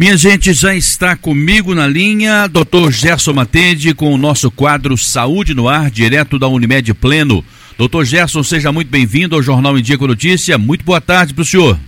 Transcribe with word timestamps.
Minha 0.00 0.16
gente, 0.16 0.54
já 0.54 0.74
está 0.74 1.14
comigo 1.14 1.74
na 1.74 1.86
linha, 1.86 2.48
Dr. 2.48 2.90
Gerson 2.90 3.34
Matende, 3.34 3.92
com 3.92 4.14
o 4.14 4.16
nosso 4.16 4.50
quadro 4.50 4.96
Saúde 4.96 5.52
no 5.52 5.68
Ar, 5.68 5.90
direto 5.90 6.38
da 6.38 6.48
Unimed 6.48 6.94
Pleno. 6.94 7.44
Doutor 7.76 8.06
Gerson, 8.06 8.42
seja 8.42 8.72
muito 8.72 8.88
bem-vindo 8.90 9.36
ao 9.36 9.42
Jornal 9.42 9.76
Em 9.76 9.82
Dia 9.82 9.98
com 9.98 10.06
Notícia. 10.06 10.56
Muito 10.56 10.86
boa 10.86 11.02
tarde 11.02 11.34
para 11.34 11.42
o 11.42 11.44
senhor. 11.44 11.78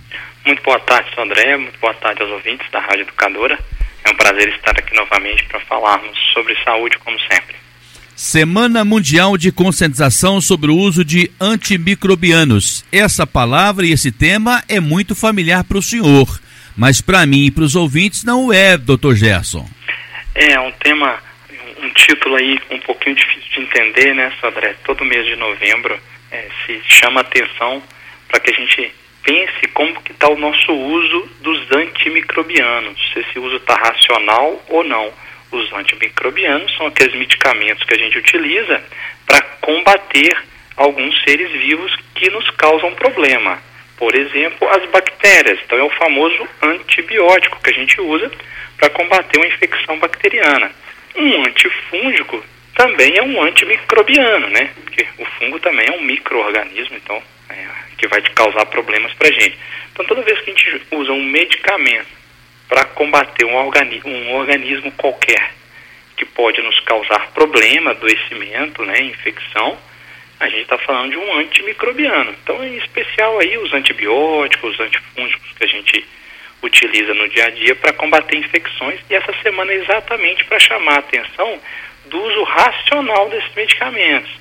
Muito 0.45 0.61
boa 0.61 0.79
tarde, 0.81 1.09
Sr. 1.09 1.21
André. 1.21 1.57
Muito 1.57 1.79
boa 1.79 1.93
tarde 1.95 2.21
aos 2.21 2.29
ouvintes 2.33 2.69
da 2.71 2.81
Rádio 2.81 3.01
Educadora. 3.01 3.57
É 4.03 4.11
um 4.11 4.15
prazer 4.15 4.47
estar 4.49 4.77
aqui 4.77 4.95
novamente 4.95 5.43
para 5.45 5.59
falarmos 5.61 6.15
sobre 6.35 6.55
saúde, 6.63 6.99
como 6.99 7.17
sempre. 7.21 7.55
Semana 8.15 8.85
Mundial 8.85 9.35
de 9.37 9.51
Conscientização 9.51 10.39
sobre 10.39 10.69
o 10.69 10.77
uso 10.77 11.03
de 11.03 11.31
antimicrobianos. 11.41 12.85
Essa 12.91 13.25
palavra 13.25 13.87
e 13.87 13.91
esse 13.91 14.11
tema 14.11 14.63
é 14.69 14.79
muito 14.79 15.15
familiar 15.15 15.63
para 15.63 15.79
o 15.79 15.81
senhor 15.81 16.42
mas 16.75 17.01
para 17.01 17.25
mim 17.25 17.45
e 17.45 17.51
para 17.51 17.63
os 17.63 17.75
ouvintes 17.75 18.23
não 18.23 18.51
é, 18.51 18.77
doutor 18.77 19.15
Gerson. 19.15 19.67
É, 20.35 20.59
um 20.59 20.71
tema, 20.73 21.19
um 21.81 21.89
título 21.89 22.35
aí 22.35 22.59
um 22.71 22.79
pouquinho 22.79 23.15
difícil 23.15 23.49
de 23.51 23.61
entender, 23.61 24.13
né, 24.15 24.31
Sodré? 24.39 24.75
Todo 24.83 25.05
mês 25.05 25.25
de 25.25 25.35
novembro 25.35 25.97
é, 26.31 26.47
se 26.65 26.81
chama 26.87 27.21
atenção 27.21 27.81
para 28.27 28.39
que 28.39 28.51
a 28.51 28.55
gente 28.55 28.91
pense 29.23 29.67
como 29.73 30.01
que 30.01 30.11
está 30.11 30.27
o 30.27 30.37
nosso 30.37 30.71
uso 30.73 31.29
dos 31.41 31.71
antimicrobianos, 31.71 32.97
se 33.13 33.19
esse 33.19 33.39
uso 33.39 33.57
está 33.57 33.75
racional 33.75 34.63
ou 34.69 34.83
não. 34.83 35.11
Os 35.51 35.71
antimicrobianos 35.71 36.75
são 36.75 36.87
aqueles 36.87 37.13
medicamentos 37.13 37.83
que 37.83 37.93
a 37.93 37.97
gente 37.97 38.17
utiliza 38.17 38.83
para 39.25 39.41
combater 39.61 40.35
alguns 40.75 41.23
seres 41.23 41.51
vivos 41.51 41.95
que 42.15 42.29
nos 42.31 42.49
causam 42.51 42.93
problema 42.95 43.59
por 43.97 44.15
exemplo, 44.15 44.67
as 44.69 44.89
bactérias. 44.89 45.59
Então, 45.63 45.77
é 45.77 45.83
o 45.83 45.89
famoso 45.91 46.47
antibiótico 46.61 47.61
que 47.61 47.69
a 47.69 47.73
gente 47.73 47.99
usa 48.01 48.31
para 48.77 48.89
combater 48.89 49.37
uma 49.37 49.47
infecção 49.47 49.97
bacteriana. 49.99 50.71
Um 51.15 51.45
antifúngico 51.45 52.43
também 52.75 53.17
é 53.17 53.23
um 53.23 53.41
antimicrobiano, 53.43 54.49
né? 54.49 54.71
Porque 54.83 55.05
o 55.19 55.25
fungo 55.25 55.59
também 55.59 55.85
é 55.87 55.91
um 55.91 56.01
microorganismo, 56.01 56.97
então, 56.97 57.21
é, 57.49 57.67
que 57.97 58.07
vai 58.07 58.21
te 58.21 58.31
causar 58.31 58.65
problemas 58.65 59.13
para 59.13 59.29
a 59.29 59.31
gente. 59.31 59.57
Então, 59.91 60.05
toda 60.05 60.23
vez 60.23 60.39
que 60.41 60.51
a 60.51 60.53
gente 60.53 60.81
usa 60.91 61.11
um 61.11 61.23
medicamento 61.23 62.07
para 62.67 62.85
combater 62.85 63.45
um, 63.45 63.55
organi 63.55 64.01
um 64.03 64.33
organismo 64.33 64.91
qualquer 64.93 65.51
que 66.17 66.25
pode 66.25 66.61
nos 66.61 66.79
causar 66.81 67.31
problema, 67.31 67.91
adoecimento, 67.91 68.83
né, 68.83 69.01
infecção, 69.01 69.77
a 70.43 70.49
gente 70.49 70.63
está 70.63 70.77
falando 70.77 71.11
de 71.11 71.17
um 71.17 71.39
antimicrobiano. 71.39 72.35
Então, 72.43 72.63
em 72.63 72.77
especial 72.77 73.39
aí 73.39 73.57
os 73.57 73.73
antibióticos, 73.73 74.73
os 74.73 74.79
antifúngicos 74.79 75.51
que 75.53 75.63
a 75.63 75.67
gente 75.67 76.05
utiliza 76.61 77.13
no 77.13 77.27
dia 77.29 77.45
a 77.45 77.49
dia 77.49 77.75
para 77.75 77.93
combater 77.93 78.37
infecções. 78.37 78.99
E 79.09 79.15
essa 79.15 79.33
semana 79.41 79.71
é 79.71 79.75
exatamente 79.75 80.43
para 80.45 80.59
chamar 80.59 80.95
a 80.95 80.99
atenção 80.99 81.59
do 82.05 82.21
uso 82.21 82.43
racional 82.43 83.29
desses 83.29 83.53
medicamentos, 83.55 84.31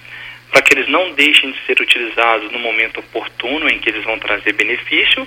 para 0.51 0.63
que 0.63 0.75
eles 0.75 0.89
não 0.89 1.13
deixem 1.13 1.53
de 1.53 1.59
ser 1.67 1.81
utilizados 1.81 2.51
no 2.51 2.59
momento 2.59 3.01
oportuno 3.01 3.69
em 3.69 3.79
que 3.79 3.89
eles 3.89 4.05
vão 4.05 4.19
trazer 4.19 4.53
benefício 4.53 5.27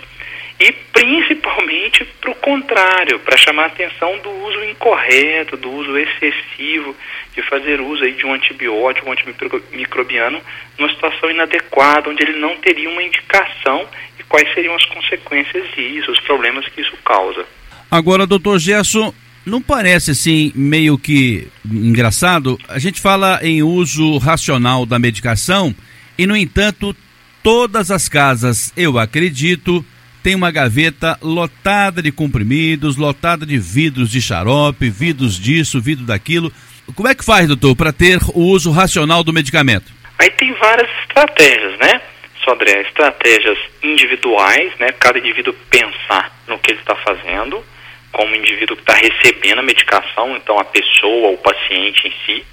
e 0.59 0.72
principalmente 0.72 2.06
para 2.22 2.31
o 2.31 2.36
contrário, 2.36 3.20
para 3.20 3.38
chamar 3.38 3.64
a 3.64 3.67
atenção 3.67 4.17
do 4.20 4.30
uso 4.30 4.64
incorreto, 4.64 5.58
do 5.58 5.70
uso 5.70 5.97
excessivo, 5.97 6.95
de 7.34 7.42
fazer 7.42 7.81
uso 7.81 8.03
aí 8.03 8.14
de 8.14 8.25
um 8.25 8.34
antibiótico, 8.34 9.09
um 9.09 9.12
antimicrobiano, 9.12 10.39
numa 10.78 10.89
situação 10.94 11.30
inadequada, 11.30 12.09
onde 12.09 12.23
ele 12.23 12.39
não 12.39 12.56
teria 12.58 12.89
uma 12.89 13.03
indicação 13.03 13.86
e 14.17 14.23
quais 14.23 14.52
seriam 14.53 14.73
as 14.75 14.86
consequências 14.86 15.70
disso, 15.75 16.12
os 16.12 16.20
problemas 16.22 16.66
que 16.69 16.80
isso 16.80 16.95
causa. 17.03 17.45
Agora, 17.92 18.25
doutor 18.25 18.58
Gerson, 18.58 19.14
não 19.45 19.62
parece 19.62 20.12
assim 20.12 20.53
meio 20.56 20.97
que 20.97 21.47
engraçado? 21.69 22.58
A 22.69 22.80
gente 22.80 23.02
fala 23.02 23.40
em 23.44 23.62
uso 23.62 24.17
racional 24.17 24.86
da 24.86 24.97
medicação 24.97 25.75
e, 26.17 26.25
no 26.25 26.35
entanto, 26.35 26.96
todas 27.44 27.91
as 27.91 28.07
casas, 28.07 28.74
eu 28.75 28.97
acredito, 28.97 29.85
tem 30.25 30.34
uma 30.34 30.50
gaveta 30.50 31.19
lotada 31.22 32.02
de 32.02 32.12
comprimidos, 32.12 32.97
lotada 32.97 33.46
de 33.46 33.59
vidros 33.59 34.09
de 34.09 34.19
xarope, 34.19 34.90
vidros 34.90 35.40
disso, 35.40 35.80
vidro 35.80 36.03
daquilo. 36.03 36.52
Como 36.96 37.08
é 37.08 37.13
que 37.13 37.24
faz, 37.24 37.47
doutor, 37.47 37.75
para 37.75 37.94
ter 37.94 38.18
o 38.34 38.41
uso 38.41 38.72
racional 38.72 39.24
do 39.24 39.31
medicamento? 39.31 39.86
Aí 40.18 40.31
tem 40.31 40.52
várias 40.53 40.90
estratégias, 41.02 41.78
né? 41.78 42.02
Sodré, 42.44 42.81
estratégias 42.81 43.56
individuais, 43.84 44.74
né? 44.80 44.88
Cada 45.00 45.19
indivíduo 45.19 45.53
pensar 45.69 46.36
no 46.47 46.57
que 46.57 46.72
ele 46.72 46.80
está 46.80 46.96
fazendo, 46.96 47.63
como 48.12 48.36
indivíduo 48.36 48.75
que 48.78 48.81
está 48.81 48.96
recebendo 48.96 49.59
a 49.59 49.62
medicação, 49.62 50.36
então 50.38 50.57
a 50.57 50.66
pessoa, 50.66 51.34
o 51.34 51.38
paciente 51.38 52.07
em 52.07 52.13
si. 52.25 52.46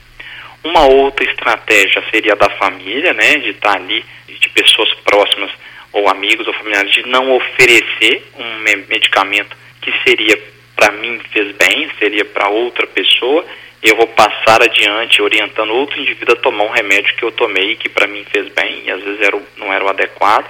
Uma 0.63 0.85
outra 0.85 1.25
estratégia 1.25 2.05
seria 2.11 2.37
da 2.37 2.51
família, 2.51 3.15
né? 3.15 3.39
De 3.39 3.49
estar 3.49 3.73
tá 3.73 3.77
ali, 3.79 4.05
de 4.29 4.49
pessoas 4.51 4.93
próximas 5.03 5.51
ou 5.93 6.09
amigos 6.09 6.47
ou 6.47 6.55
familiares 6.55 6.91
de 6.93 7.07
não 7.09 7.31
oferecer 7.33 8.25
um 8.39 8.59
medicamento 8.89 9.57
que 9.81 9.93
seria 10.05 10.39
para 10.75 10.93
mim 10.93 11.21
fez 11.31 11.55
bem, 11.57 11.91
seria 11.99 12.25
para 12.25 12.49
outra 12.49 12.87
pessoa, 12.87 13.45
eu 13.83 13.97
vou 13.97 14.07
passar 14.09 14.63
adiante 14.63 15.21
orientando 15.21 15.71
outro 15.71 16.01
indivíduo 16.01 16.35
a 16.35 16.41
tomar 16.41 16.65
um 16.65 16.71
remédio 16.71 17.15
que 17.17 17.25
eu 17.25 17.33
tomei 17.33 17.77
que 17.77 17.89
para 17.89 18.07
mim 18.07 18.25
fez 18.31 18.49
bem 18.53 18.83
e 18.85 18.91
às 18.91 19.03
vezes 19.03 19.21
era, 19.21 19.41
não 19.57 19.73
era 19.73 19.85
o 19.85 19.89
adequado. 19.89 20.49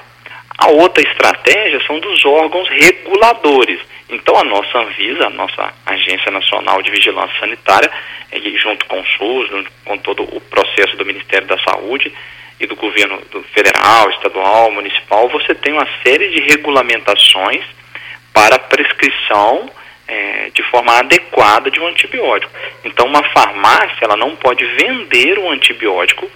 A 0.58 0.68
outra 0.68 1.02
estratégia 1.02 1.80
são 1.86 1.98
dos 1.98 2.24
órgãos 2.24 2.68
reguladores. 2.68 3.80
Então 4.08 4.36
a 4.38 4.44
nossa 4.44 4.78
Anvisa, 4.78 5.26
a 5.26 5.30
nossa 5.30 5.72
Agência 5.86 6.30
Nacional 6.30 6.82
de 6.82 6.90
Vigilância 6.90 7.40
Sanitária, 7.40 7.90
junto 8.62 8.86
com 8.86 9.00
o 9.00 9.06
SUS, 9.06 9.48
junto 9.48 9.70
com 9.84 9.98
todo 9.98 10.22
o 10.22 10.40
processo 10.42 10.96
do 10.96 11.06
Ministério 11.06 11.46
da 11.46 11.58
Saúde, 11.58 12.12
e 12.62 12.66
do 12.66 12.76
governo 12.76 13.20
do 13.32 13.42
federal, 13.52 14.08
estadual, 14.10 14.70
municipal, 14.70 15.28
você 15.28 15.52
tem 15.52 15.72
uma 15.72 15.86
série 16.04 16.28
de 16.28 16.42
regulamentações 16.42 17.64
para 18.32 18.56
prescrição 18.56 19.68
é, 20.06 20.50
de 20.54 20.62
forma 20.70 20.96
adequada 20.96 21.70
de 21.72 21.80
um 21.80 21.88
antibiótico. 21.88 22.52
Então, 22.84 23.06
uma 23.06 23.24
farmácia 23.30 24.04
ela 24.04 24.16
não 24.16 24.36
pode 24.36 24.64
vender 24.64 25.40
um 25.40 25.50
antibiótico 25.50 26.30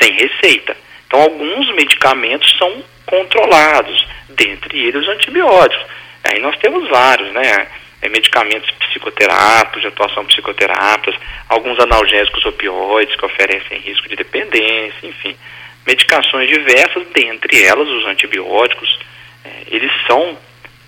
sem 0.00 0.12
receita. 0.12 0.76
Então, 1.06 1.20
alguns 1.20 1.74
medicamentos 1.74 2.56
são 2.56 2.82
controlados, 3.04 4.06
dentre 4.28 4.86
eles 4.86 5.02
os 5.02 5.08
antibióticos. 5.08 5.84
Aí 6.24 6.40
nós 6.40 6.56
temos 6.58 6.88
vários, 6.88 7.32
né? 7.32 7.66
É, 8.00 8.08
medicamentos 8.08 8.68
psicoterápicos, 8.72 9.80
de 9.80 9.86
atuação 9.86 10.24
psicoterápicos, 10.24 11.16
alguns 11.48 11.78
analgésicos 11.78 12.44
opioides 12.44 13.14
que 13.14 13.24
oferecem 13.24 13.78
risco 13.78 14.08
de 14.08 14.16
dependência, 14.16 15.06
enfim 15.06 15.36
medicações 15.86 16.48
diversas, 16.48 17.06
dentre 17.12 17.62
elas 17.62 17.88
os 17.88 18.06
antibióticos, 18.06 18.98
é, 19.44 19.50
eles 19.68 19.90
são 20.06 20.38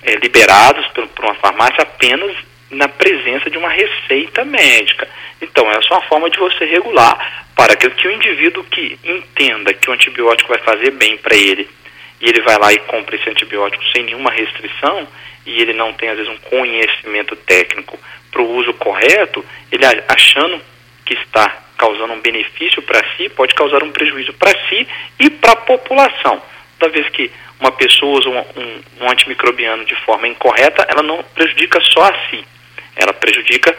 é, 0.03 0.15
liberados 0.16 0.87
por, 0.88 1.25
uma 1.25 1.34
farmácia 1.34 1.82
apenas 1.82 2.37
na 2.71 2.88
presença 2.88 3.50
de 3.50 3.59
uma 3.59 3.69
receita 3.69 4.44
médica. 4.44 5.09
Então, 5.41 5.69
essa 5.71 5.87
é 5.91 5.97
uma 5.97 6.09
forma 6.09 6.31
de 6.31 6.38
você 6.38 6.65
regular 6.65 7.47
para 7.54 7.77
que 7.77 7.87
o 7.87 8.10
indivíduo 8.10 8.65
que 8.65 8.99
entenda 9.04 9.72
que 9.72 9.88
o 9.88 9.93
antibiótico 9.93 10.49
vai 10.49 10.59
fazer 10.59 10.91
bem 10.93 11.16
para 11.16 11.37
ele 11.37 11.69
e 12.21 12.28
ele 12.28 12.41
vai 12.41 12.59
lá 12.59 12.72
e 12.72 12.78
compra 12.81 13.16
esse 13.16 13.28
antibiótico 13.28 13.84
sem 13.93 14.04
nenhuma 14.04 14.31
restrição 14.31 15.06
e 15.47 15.60
ele 15.60 15.72
não 15.72 15.93
tem, 15.93 16.09
às 16.09 16.16
vezes, 16.16 16.33
um 16.33 16.38
conhecimento 16.38 17.37
técnico 17.37 17.99
para 18.31 18.43
o 18.43 18.56
uso 18.56 18.72
correto, 18.75 19.44
ele 19.71 19.84
achando 20.09 20.60
que 21.04 21.15
está 21.15 21.63
causando 21.76 22.12
um 22.12 22.20
benefício 22.20 22.82
para 22.82 23.02
si, 23.16 23.28
pode 23.28 23.54
causar 23.54 23.82
um 23.82 23.90
prejuízo 23.90 24.32
para 24.34 24.50
si 24.68 24.86
e 25.18 25.30
para 25.30 25.52
a 25.52 25.56
população. 25.56 26.42
Toda 26.78 26.92
vez 26.92 27.08
que 27.10 27.30
uma 27.60 27.72
pessoa 27.72 28.18
usa 28.18 28.28
um, 28.28 28.38
um, 28.38 28.80
um, 29.00 29.10
antimicrobiano 29.10 29.84
de 29.84 29.94
forma 30.04 30.28
incorreta, 30.28 30.86
ela 30.88 31.02
não 31.02 31.22
prejudica 31.34 31.80
só 31.80 32.04
a 32.04 32.14
si, 32.28 32.44
ela 32.96 33.12
prejudica 33.12 33.76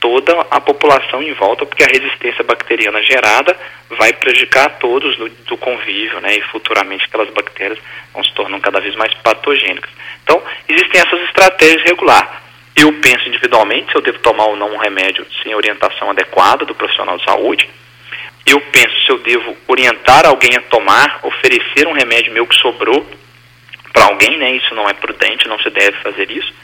toda 0.00 0.32
a 0.50 0.60
população 0.60 1.22
em 1.22 1.32
volta, 1.32 1.66
porque 1.66 1.82
a 1.82 1.86
resistência 1.86 2.44
bacteriana 2.44 3.02
gerada 3.02 3.56
vai 3.90 4.12
prejudicar 4.12 4.66
a 4.66 4.70
todos 4.70 5.16
do, 5.16 5.28
do 5.28 5.56
convívio, 5.56 6.20
né, 6.20 6.36
e 6.36 6.42
futuramente 6.42 7.04
aquelas 7.04 7.30
bactérias 7.30 7.78
vão 8.12 8.22
se 8.24 8.32
tornando 8.34 8.62
cada 8.62 8.80
vez 8.80 8.94
mais 8.94 9.12
patogênicas. 9.14 9.90
Então, 10.22 10.42
existem 10.68 11.00
essas 11.00 11.20
estratégias 11.22 11.82
regulares. 11.82 12.47
Eu 12.80 12.92
penso 12.92 13.28
individualmente 13.28 13.90
se 13.90 13.96
eu 13.96 14.00
devo 14.00 14.20
tomar 14.20 14.44
ou 14.44 14.56
não 14.56 14.72
um 14.72 14.78
remédio 14.78 15.26
sem 15.42 15.52
orientação 15.52 16.10
adequada 16.10 16.64
do 16.64 16.76
profissional 16.76 17.18
de 17.18 17.24
saúde. 17.24 17.68
Eu 18.46 18.60
penso 18.60 18.94
se 19.04 19.10
eu 19.10 19.18
devo 19.18 19.56
orientar 19.66 20.24
alguém 20.24 20.54
a 20.56 20.60
tomar, 20.60 21.18
oferecer 21.24 21.88
um 21.88 21.92
remédio 21.92 22.32
meu 22.32 22.46
que 22.46 22.54
sobrou 22.54 23.04
para 23.92 24.04
alguém, 24.04 24.38
né? 24.38 24.52
Isso 24.52 24.72
não 24.76 24.88
é 24.88 24.92
prudente, 24.92 25.48
não 25.48 25.58
se 25.58 25.68
deve 25.70 25.96
fazer 25.98 26.30
isso. 26.30 26.54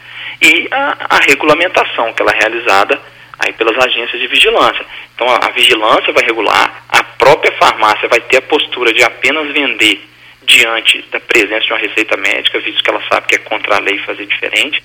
E 0.41 0.69
a, 0.71 1.17
a 1.17 1.19
regulamentação 1.29 2.13
que 2.13 2.23
ela 2.23 2.31
é 2.31 2.39
realizada 2.39 3.01
aí 3.41 3.53
pelas 3.55 3.77
agências 3.85 4.21
de 4.21 4.29
vigilância. 4.29 4.87
Então 5.17 5.29
a, 5.29 5.49
a 5.49 5.51
vigilância 5.51 6.13
vai 6.13 6.23
regular, 6.25 6.85
a 6.91 7.03
própria 7.03 7.53
farmácia 7.59 8.09
vai 8.09 8.21
ter 8.21 8.37
a 8.37 8.43
postura 8.43 8.93
de 8.93 9.03
apenas 9.03 9.53
vender 9.53 10.01
diante 10.43 11.03
da 11.11 11.19
presença 11.19 11.67
de 11.67 11.73
uma 11.73 11.81
receita 11.81 12.17
médica, 12.17 12.61
visto 12.61 12.85
que 12.85 12.91
ela 12.91 13.03
sabe 13.11 13.27
que 13.27 13.35
é 13.35 13.39
contra 13.39 13.77
a 13.77 13.81
lei 13.81 13.99
fazer 13.99 14.27
diferente 14.27 14.81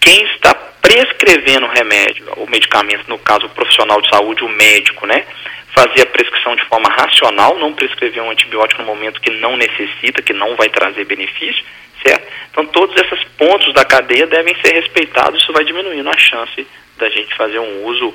quem 0.00 0.24
está 0.34 0.54
prescrevendo 0.80 1.66
o 1.66 1.70
remédio, 1.70 2.24
o 2.36 2.48
medicamento, 2.48 3.08
no 3.08 3.18
caso 3.18 3.46
o 3.46 3.50
profissional 3.50 4.00
de 4.00 4.08
saúde, 4.08 4.44
o 4.44 4.48
médico, 4.48 5.06
né? 5.06 5.24
Fazer 5.74 6.02
a 6.02 6.06
prescrição 6.06 6.54
de 6.54 6.64
forma 6.66 6.88
racional, 6.88 7.58
não 7.58 7.74
prescrever 7.74 8.22
um 8.22 8.30
antibiótico 8.30 8.80
no 8.82 8.86
momento 8.86 9.20
que 9.20 9.30
não 9.30 9.56
necessita, 9.56 10.22
que 10.22 10.32
não 10.32 10.56
vai 10.56 10.68
trazer 10.68 11.04
benefício, 11.04 11.64
certo? 12.06 12.26
Então 12.50 12.64
todos 12.66 12.94
esses 12.96 13.24
pontos 13.36 13.74
da 13.74 13.84
cadeia 13.84 14.26
devem 14.26 14.54
ser 14.64 14.74
respeitados, 14.74 15.42
isso 15.42 15.52
vai 15.52 15.64
diminuindo 15.64 16.08
a 16.08 16.16
chance 16.16 16.66
da 16.96 17.10
gente 17.10 17.34
fazer 17.36 17.58
um 17.58 17.84
uso 17.84 18.14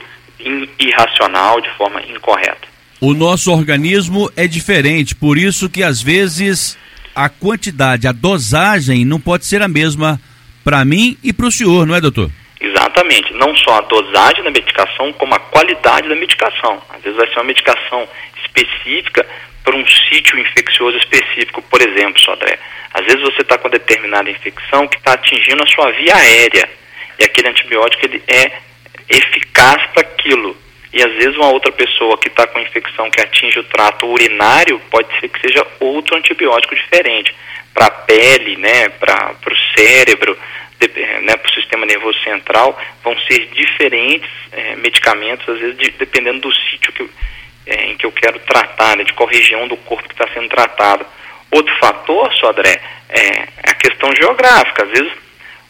irracional, 0.79 1.61
de 1.61 1.69
forma 1.71 2.01
incorreta. 2.01 2.67
O 2.99 3.13
nosso 3.13 3.51
organismo 3.51 4.31
é 4.35 4.47
diferente, 4.47 5.13
por 5.13 5.37
isso 5.37 5.69
que 5.69 5.83
às 5.83 6.01
vezes 6.01 6.77
a 7.15 7.29
quantidade, 7.29 8.07
a 8.07 8.11
dosagem 8.11 9.05
não 9.05 9.19
pode 9.19 9.45
ser 9.45 9.61
a 9.61 9.67
mesma 9.67 10.19
para 10.63 10.83
mim 10.85 11.17
e 11.23 11.33
para 11.33 11.47
o 11.47 11.51
senhor, 11.51 11.85
não 11.85 11.95
é, 11.95 12.01
doutor? 12.01 12.29
Exatamente. 12.59 13.33
Não 13.33 13.55
só 13.55 13.77
a 13.77 13.81
dosagem 13.81 14.43
da 14.43 14.51
medicação, 14.51 15.11
como 15.13 15.33
a 15.33 15.39
qualidade 15.39 16.07
da 16.07 16.15
medicação. 16.15 16.81
Às 16.89 17.01
vezes 17.01 17.17
vai 17.17 17.27
ser 17.27 17.35
uma 17.35 17.45
medicação 17.45 18.07
específica 18.43 19.25
para 19.63 19.75
um 19.75 19.85
sítio 19.87 20.37
infeccioso 20.39 20.97
específico, 20.97 21.61
por 21.63 21.81
exemplo, 21.81 22.19
Sodré. 22.19 22.57
Às 22.93 23.05
vezes 23.05 23.21
você 23.21 23.41
está 23.41 23.57
com 23.57 23.69
determinada 23.69 24.29
infecção 24.29 24.87
que 24.87 24.97
está 24.97 25.13
atingindo 25.13 25.63
a 25.63 25.67
sua 25.67 25.91
via 25.91 26.15
aérea. 26.15 26.69
E 27.19 27.23
aquele 27.23 27.49
antibiótico 27.49 28.05
ele 28.05 28.23
é 28.27 28.51
eficaz 29.09 29.85
para 29.93 30.01
aquilo. 30.01 30.55
E 30.93 31.01
às 31.01 31.13
vezes 31.13 31.35
uma 31.37 31.51
outra 31.51 31.71
pessoa 31.71 32.17
que 32.17 32.27
está 32.27 32.45
com 32.47 32.59
infecção 32.59 33.09
que 33.09 33.21
atinge 33.21 33.59
o 33.59 33.63
trato 33.63 34.05
urinário 34.05 34.79
pode 34.89 35.07
ser 35.19 35.29
que 35.29 35.39
seja 35.39 35.65
outro 35.79 36.17
antibiótico 36.17 36.75
diferente. 36.75 37.33
Para 37.73 37.88
a 37.88 37.91
pele, 37.91 38.57
né, 38.57 38.89
para 38.89 39.33
o 39.45 39.77
cérebro, 39.77 40.38
né, 41.23 41.38
para 41.38 41.50
o 41.50 41.53
sistema 41.53 41.85
nervoso 41.85 42.19
central, 42.23 42.77
vão 43.03 43.18
ser 43.21 43.47
diferentes 43.47 44.29
é, 44.51 44.75
medicamentos, 44.75 45.47
às 45.47 45.59
vezes 45.59 45.77
de, 45.77 45.91
dependendo 45.91 46.39
do 46.41 46.53
sítio 46.53 46.91
que, 46.94 47.09
é, 47.68 47.85
em 47.85 47.97
que 47.97 48.06
eu 48.06 48.12
quero 48.12 48.39
tratar, 48.39 48.97
né, 48.97 49.03
de 49.03 49.13
qual 49.13 49.29
região 49.29 49.68
do 49.68 49.77
corpo 49.77 50.07
que 50.07 50.13
está 50.13 50.27
sendo 50.33 50.50
tratado. 50.50 51.06
Outro 51.51 51.73
fator, 51.79 52.33
Sodré, 52.33 52.81
é, 53.09 53.27
é 53.63 53.71
a 53.71 53.75
questão 53.75 54.09
geográfica. 54.15 54.83
Às 54.83 54.89
vezes 54.89 55.12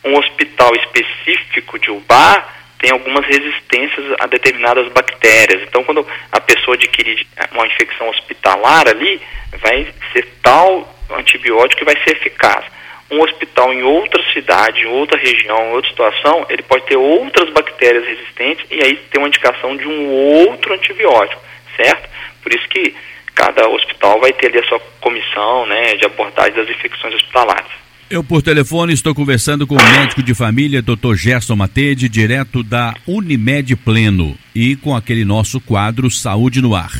um 0.04 0.18
hospital 0.18 0.71
específico 0.75 1.77
de 1.77 1.92
UBA 1.92 2.45
tem 2.80 2.92
algumas 2.92 3.24
resistências 3.25 4.15
a 4.19 4.25
determinadas 4.25 4.92
bactérias. 4.92 5.62
Então, 5.62 5.83
quando 5.83 6.06
a 6.31 6.42
pessoa 6.42 6.75
adquirir 6.75 7.25
uma 7.51 7.68
infecção 7.68 8.09
hospitalar 8.09 8.88
ali, 8.88 9.21
vai 9.62 9.88
ser 10.12 10.27
tal 10.42 10.92
antibiótico 11.15 11.79
que 11.79 11.85
vai 11.85 11.95
ser 12.03 12.17
eficaz. 12.17 12.65
Um 13.09 13.21
hospital 13.21 13.73
em 13.73 13.83
outra 13.83 14.21
cidade, 14.31 14.81
em 14.81 14.85
outra 14.85 15.17
região, 15.17 15.67
em 15.67 15.73
outra 15.73 15.89
situação, 15.89 16.45
ele 16.49 16.61
pode 16.63 16.85
ter 16.85 16.95
outras 16.95 17.49
bactérias 17.49 18.05
resistentes 18.05 18.65
e 18.71 18.81
aí 18.81 18.95
ter 19.09 19.17
uma 19.17 19.27
indicação 19.27 19.75
de 19.75 19.85
um 19.85 20.09
outro 20.09 20.73
antibiótico, 20.73 21.41
certo? 21.75 22.09
Por 22.41 22.53
isso 22.53 22.67
que 22.69 22.95
cada 23.35 23.67
hospital 23.67 24.19
vai 24.19 24.31
ter 24.33 24.47
ali 24.47 24.59
a 24.59 24.67
sua 24.67 24.79
comissão 25.01 25.65
né, 25.65 25.95
de 25.95 26.05
abordagem 26.05 26.53
das 26.53 26.69
infecções 26.69 27.13
hospitalares. 27.15 27.81
Eu, 28.09 28.23
por 28.23 28.41
telefone, 28.41 28.91
estou 28.91 29.15
conversando 29.15 29.65
com 29.65 29.75
o 29.75 29.83
médico 29.83 30.21
de 30.21 30.33
família, 30.33 30.81
Dr. 30.81 31.15
Gerson 31.15 31.55
Matede, 31.55 32.09
direto 32.09 32.61
da 32.61 32.93
Unimed 33.07 33.73
Pleno, 33.77 34.37
e 34.53 34.75
com 34.75 34.93
aquele 34.93 35.23
nosso 35.23 35.61
quadro 35.61 36.11
Saúde 36.11 36.61
no 36.61 36.75
Ar. 36.75 36.91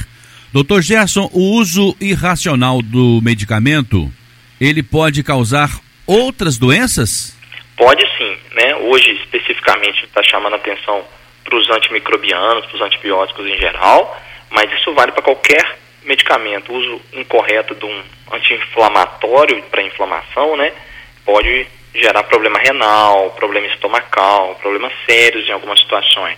Doutor 0.54 0.82
Gerson, 0.82 1.30
o 1.32 1.56
uso 1.56 1.96
irracional 2.00 2.82
do 2.82 3.22
medicamento, 3.22 4.12
ele 4.60 4.84
pode 4.84 5.24
causar 5.24 5.70
outras 6.06 6.58
doenças? 6.58 7.38
Pode 7.78 8.02
sim, 8.18 8.38
né? 8.54 8.76
Hoje, 8.76 9.12
especificamente, 9.24 10.04
está 10.04 10.22
chamando 10.24 10.56
atenção 10.56 11.04
para 11.44 11.56
os 11.56 11.70
antimicrobianos, 11.70 12.66
para 12.66 12.76
os 12.76 12.82
antibióticos 12.82 13.46
em 13.46 13.58
geral, 13.58 14.22
mas 14.50 14.72
isso 14.74 14.94
vale 14.94 15.12
para 15.14 15.24
qualquer 15.24 15.80
medicamento. 16.04 16.72
O 16.72 16.76
uso 16.76 17.02
incorreto 17.14 17.74
de 17.74 17.86
um 17.86 18.04
anti-inflamatório 18.34 19.64
para 19.72 19.82
inflamação, 19.84 20.58
né? 20.58 20.74
pode 21.26 21.68
gerar 21.94 22.24
problema 22.24 22.60
renal, 22.60 23.32
problema 23.32 23.68
estomacal, 23.68 24.56
problemas 24.56 24.94
sérios 25.06 25.48
em 25.48 25.52
algumas 25.52 25.80
situações. 25.80 26.38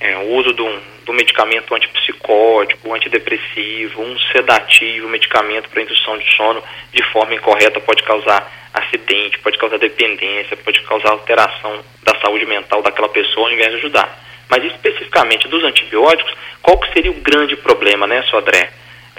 É, 0.00 0.16
o 0.16 0.34
uso 0.36 0.52
de 0.52 0.62
um, 0.62 0.80
um 1.10 1.14
medicamento 1.14 1.74
antipsicótico, 1.74 2.94
antidepressivo, 2.94 4.02
um 4.02 4.18
sedativo, 4.32 5.06
um 5.06 5.10
medicamento 5.10 5.68
para 5.68 5.82
indução 5.82 6.16
de 6.16 6.36
sono 6.36 6.62
de 6.92 7.02
forma 7.10 7.34
incorreta 7.34 7.80
pode 7.80 8.02
causar 8.04 8.70
acidente, 8.72 9.38
pode 9.40 9.58
causar 9.58 9.78
dependência, 9.78 10.56
pode 10.56 10.80
causar 10.82 11.10
alteração 11.10 11.80
da 12.02 12.14
saúde 12.20 12.46
mental 12.46 12.82
daquela 12.82 13.08
pessoa 13.08 13.48
ao 13.48 13.52
invés 13.52 13.70
de 13.70 13.76
ajudar. 13.76 14.18
Mas 14.48 14.64
especificamente 14.64 15.48
dos 15.48 15.62
antibióticos, 15.64 16.32
qual 16.62 16.78
que 16.78 16.92
seria 16.92 17.10
o 17.10 17.20
grande 17.20 17.56
problema, 17.56 18.06
né, 18.06 18.22
Sodré? 18.22 18.70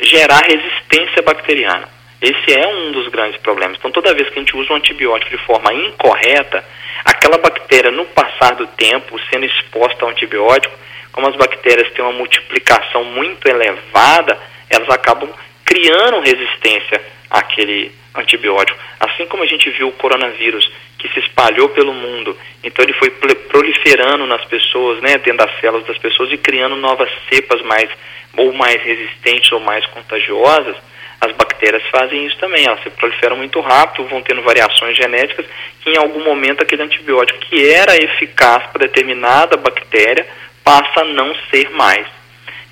Gerar 0.01 0.41
resistência 0.41 1.21
bacteriana. 1.21 1.87
Esse 2.21 2.57
é 2.57 2.67
um 2.67 2.91
dos 2.91 3.07
grandes 3.09 3.39
problemas. 3.41 3.77
Então, 3.77 3.91
toda 3.91 4.13
vez 4.13 4.29
que 4.29 4.39
a 4.39 4.41
gente 4.41 4.55
usa 4.55 4.73
um 4.73 4.75
antibiótico 4.75 5.31
de 5.31 5.43
forma 5.43 5.73
incorreta, 5.73 6.63
aquela 7.03 7.37
bactéria, 7.37 7.91
no 7.91 8.05
passar 8.05 8.55
do 8.55 8.67
tempo, 8.67 9.19
sendo 9.31 9.45
exposta 9.45 10.05
ao 10.05 10.11
antibiótico, 10.11 10.80
como 11.11 11.27
as 11.27 11.35
bactérias 11.35 11.91
têm 11.93 12.03
uma 12.03 12.13
multiplicação 12.13 13.03
muito 13.03 13.47
elevada, 13.47 14.37
elas 14.69 14.89
acabam 14.89 15.29
criando 15.65 16.19
resistência 16.19 17.01
àquele 17.29 17.91
antibiótico. 18.15 18.77
Assim 18.99 19.25
como 19.25 19.43
a 19.43 19.47
gente 19.47 19.69
viu 19.71 19.87
o 19.87 19.93
coronavírus, 19.93 20.69
que 20.97 21.07
se 21.09 21.19
espalhou 21.19 21.69
pelo 21.69 21.93
mundo, 21.93 22.37
então 22.63 22.83
ele 22.83 22.93
foi 22.93 23.09
proliferando 23.09 24.25
nas 24.27 24.43
pessoas, 24.45 25.01
né, 25.01 25.17
dentro 25.17 25.37
das 25.45 25.59
células 25.59 25.87
das 25.87 25.97
pessoas 25.97 26.31
e 26.31 26.37
criando 26.37 26.75
novas 26.75 27.09
cepas 27.29 27.61
mais 27.63 27.89
ou 28.37 28.53
mais 28.53 28.81
resistentes 28.83 29.51
ou 29.51 29.59
mais 29.59 29.85
contagiosas 29.87 30.75
as 31.21 31.31
bactérias 31.33 31.83
fazem 31.91 32.25
isso 32.25 32.35
também, 32.39 32.65
elas 32.65 32.81
se 32.81 32.89
proliferam 32.89 33.37
muito 33.37 33.59
rápido, 33.61 34.07
vão 34.07 34.23
tendo 34.23 34.41
variações 34.41 34.97
genéticas, 34.97 35.45
que 35.79 35.91
em 35.91 35.97
algum 35.97 36.23
momento 36.23 36.63
aquele 36.63 36.81
antibiótico 36.81 37.37
que 37.41 37.69
era 37.69 37.95
eficaz 37.95 38.63
para 38.71 38.87
determinada 38.87 39.55
bactéria 39.55 40.25
passa 40.63 41.01
a 41.01 41.05
não 41.05 41.33
ser 41.49 41.69
mais. 41.71 42.07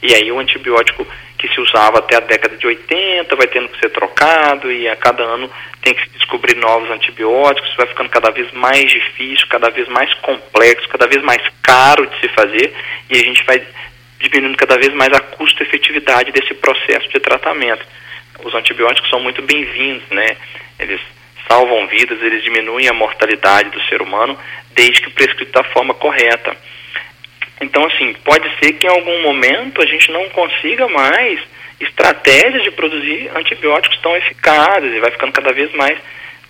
E 0.01 0.13
aí 0.13 0.31
o 0.31 0.39
antibiótico 0.39 1.05
que 1.37 1.47
se 1.47 1.61
usava 1.61 1.99
até 1.99 2.17
a 2.17 2.21
década 2.21 2.57
de 2.57 2.67
80 2.67 3.35
vai 3.35 3.47
tendo 3.47 3.69
que 3.69 3.79
ser 3.79 3.89
trocado 3.89 4.71
e 4.71 4.87
a 4.89 4.95
cada 4.95 5.23
ano 5.23 5.49
tem 5.81 5.93
que 5.93 6.03
se 6.03 6.09
descobrir 6.09 6.55
novos 6.55 6.89
antibióticos, 6.91 7.75
vai 7.77 7.87
ficando 7.87 8.09
cada 8.09 8.29
vez 8.29 8.51
mais 8.51 8.91
difícil, 8.91 9.47
cada 9.47 9.69
vez 9.69 9.87
mais 9.87 10.13
complexo, 10.15 10.89
cada 10.89 11.07
vez 11.07 11.23
mais 11.23 11.41
caro 11.61 12.05
de 12.07 12.19
se 12.19 12.27
fazer 12.29 12.73
e 13.09 13.17
a 13.17 13.23
gente 13.23 13.43
vai 13.45 13.65
diminuindo 14.19 14.57
cada 14.57 14.75
vez 14.75 14.93
mais 14.93 15.13
a 15.13 15.21
custo-efetividade 15.21 16.31
desse 16.31 16.53
processo 16.55 17.07
de 17.07 17.19
tratamento 17.19 17.85
os 18.43 18.53
antibióticos 18.53 19.09
são 19.09 19.19
muito 19.19 19.41
bem-vindos, 19.41 20.07
né? 20.09 20.37
Eles 20.77 21.01
salvam 21.47 21.87
vidas, 21.87 22.21
eles 22.21 22.43
diminuem 22.43 22.87
a 22.87 22.93
mortalidade 22.93 23.69
do 23.69 23.81
ser 23.83 24.01
humano, 24.01 24.37
desde 24.71 25.01
que 25.01 25.09
prescrito 25.09 25.51
da 25.51 25.63
forma 25.63 25.93
correta. 25.93 26.55
Então, 27.61 27.85
assim, 27.85 28.13
pode 28.23 28.49
ser 28.57 28.73
que 28.73 28.87
em 28.87 28.89
algum 28.89 29.21
momento 29.21 29.81
a 29.81 29.85
gente 29.85 30.11
não 30.11 30.27
consiga 30.29 30.87
mais 30.87 31.39
estratégias 31.79 32.63
de 32.63 32.71
produzir 32.71 33.29
antibióticos 33.35 33.99
tão 33.99 34.15
eficazes 34.17 34.93
e 34.93 34.99
vai 34.99 35.11
ficando 35.11 35.31
cada 35.31 35.53
vez 35.53 35.71
mais 35.73 35.97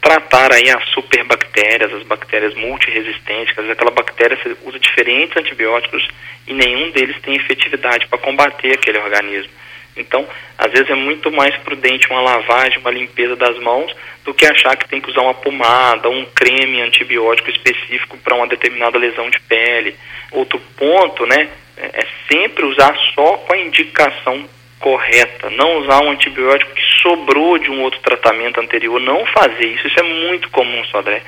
tratar 0.01 0.53
aí 0.53 0.69
as 0.69 0.83
superbactérias, 0.89 1.93
as 1.93 2.03
bactérias 2.03 2.55
multiresistentes, 2.55 3.53
quer 3.53 3.69
aquela 3.69 3.91
bactéria 3.91 4.37
usa 4.63 4.79
diferentes 4.79 5.35
antibióticos 5.35 6.07
e 6.47 6.53
nenhum 6.53 6.89
deles 6.91 7.21
tem 7.21 7.35
efetividade 7.35 8.07
para 8.07 8.17
combater 8.19 8.73
aquele 8.73 8.97
organismo. 8.99 9.51
Então, 9.99 10.27
às 10.57 10.71
vezes 10.71 10.89
é 10.89 10.95
muito 10.95 11.31
mais 11.31 11.55
prudente 11.57 12.09
uma 12.09 12.21
lavagem, 12.21 12.79
uma 12.79 12.91
limpeza 12.91 13.35
das 13.35 13.57
mãos, 13.59 13.93
do 14.23 14.33
que 14.33 14.45
achar 14.45 14.75
que 14.75 14.87
tem 14.87 15.01
que 15.01 15.09
usar 15.09 15.21
uma 15.21 15.33
pomada, 15.33 16.09
um 16.09 16.25
creme 16.25 16.81
antibiótico 16.81 17.49
específico 17.49 18.17
para 18.17 18.35
uma 18.35 18.47
determinada 18.47 18.97
lesão 18.97 19.29
de 19.29 19.39
pele. 19.41 19.95
Outro 20.31 20.59
ponto, 20.77 21.25
né, 21.25 21.49
é 21.77 22.05
sempre 22.31 22.65
usar 22.65 22.95
só 23.15 23.37
com 23.37 23.53
a 23.53 23.57
indicação 23.57 24.47
correta, 24.79 25.49
não 25.51 25.79
usar 25.79 26.01
um 26.01 26.11
antibiótico 26.11 26.71
que 26.71 26.81
sobrou 27.01 27.57
de 27.57 27.69
um 27.69 27.81
outro 27.81 27.99
tratamento 27.99 28.59
anterior, 28.59 28.99
não 28.99 29.25
fazer 29.25 29.65
isso, 29.65 29.87
isso 29.87 29.99
é 29.99 30.03
muito 30.03 30.49
comum, 30.49 30.83
Sodré. 30.85 31.21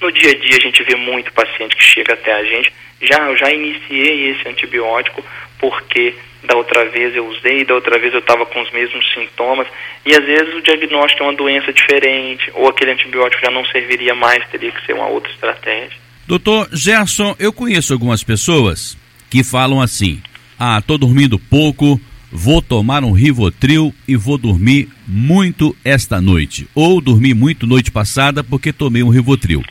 No 0.00 0.12
dia 0.12 0.30
a 0.30 0.34
dia 0.34 0.56
a 0.56 0.60
gente 0.60 0.82
vê 0.82 0.94
muito 0.94 1.32
paciente 1.32 1.74
que 1.74 1.82
chega 1.82 2.14
até 2.14 2.32
a 2.32 2.44
gente, 2.44 2.72
já 3.00 3.28
eu 3.28 3.36
já 3.36 3.50
iniciei 3.50 4.30
esse 4.30 4.48
antibiótico 4.48 5.24
porque 5.58 6.14
da 6.42 6.56
outra 6.56 6.88
vez 6.90 7.14
eu 7.14 7.26
usei, 7.26 7.64
da 7.64 7.74
outra 7.74 7.98
vez 7.98 8.12
eu 8.12 8.20
estava 8.20 8.46
com 8.46 8.60
os 8.60 8.70
mesmos 8.70 9.04
sintomas, 9.12 9.66
e 10.06 10.14
às 10.14 10.24
vezes 10.24 10.54
o 10.54 10.62
diagnóstico 10.62 11.22
é 11.22 11.26
uma 11.26 11.36
doença 11.36 11.72
diferente, 11.72 12.50
ou 12.54 12.68
aquele 12.68 12.92
antibiótico 12.92 13.44
já 13.44 13.50
não 13.50 13.64
serviria 13.66 14.14
mais, 14.14 14.46
teria 14.48 14.70
que 14.70 14.84
ser 14.86 14.94
uma 14.94 15.08
outra 15.08 15.30
estratégia. 15.32 15.98
Doutor 16.26 16.68
Gerson, 16.72 17.34
eu 17.38 17.52
conheço 17.52 17.92
algumas 17.92 18.22
pessoas 18.22 18.96
que 19.30 19.42
falam 19.42 19.80
assim: 19.80 20.20
ah, 20.58 20.80
tô 20.80 20.98
dormindo 20.98 21.38
pouco, 21.38 22.00
vou 22.30 22.60
tomar 22.60 23.02
um 23.02 23.12
Rivotril 23.12 23.94
e 24.06 24.16
vou 24.16 24.36
dormir 24.36 24.88
muito 25.06 25.74
esta 25.84 26.20
noite. 26.20 26.68
Ou 26.74 27.00
dormi 27.00 27.32
muito 27.32 27.66
noite 27.66 27.90
passada 27.90 28.44
porque 28.44 28.72
tomei 28.72 29.02
um 29.02 29.08
Rivotril. 29.08 29.62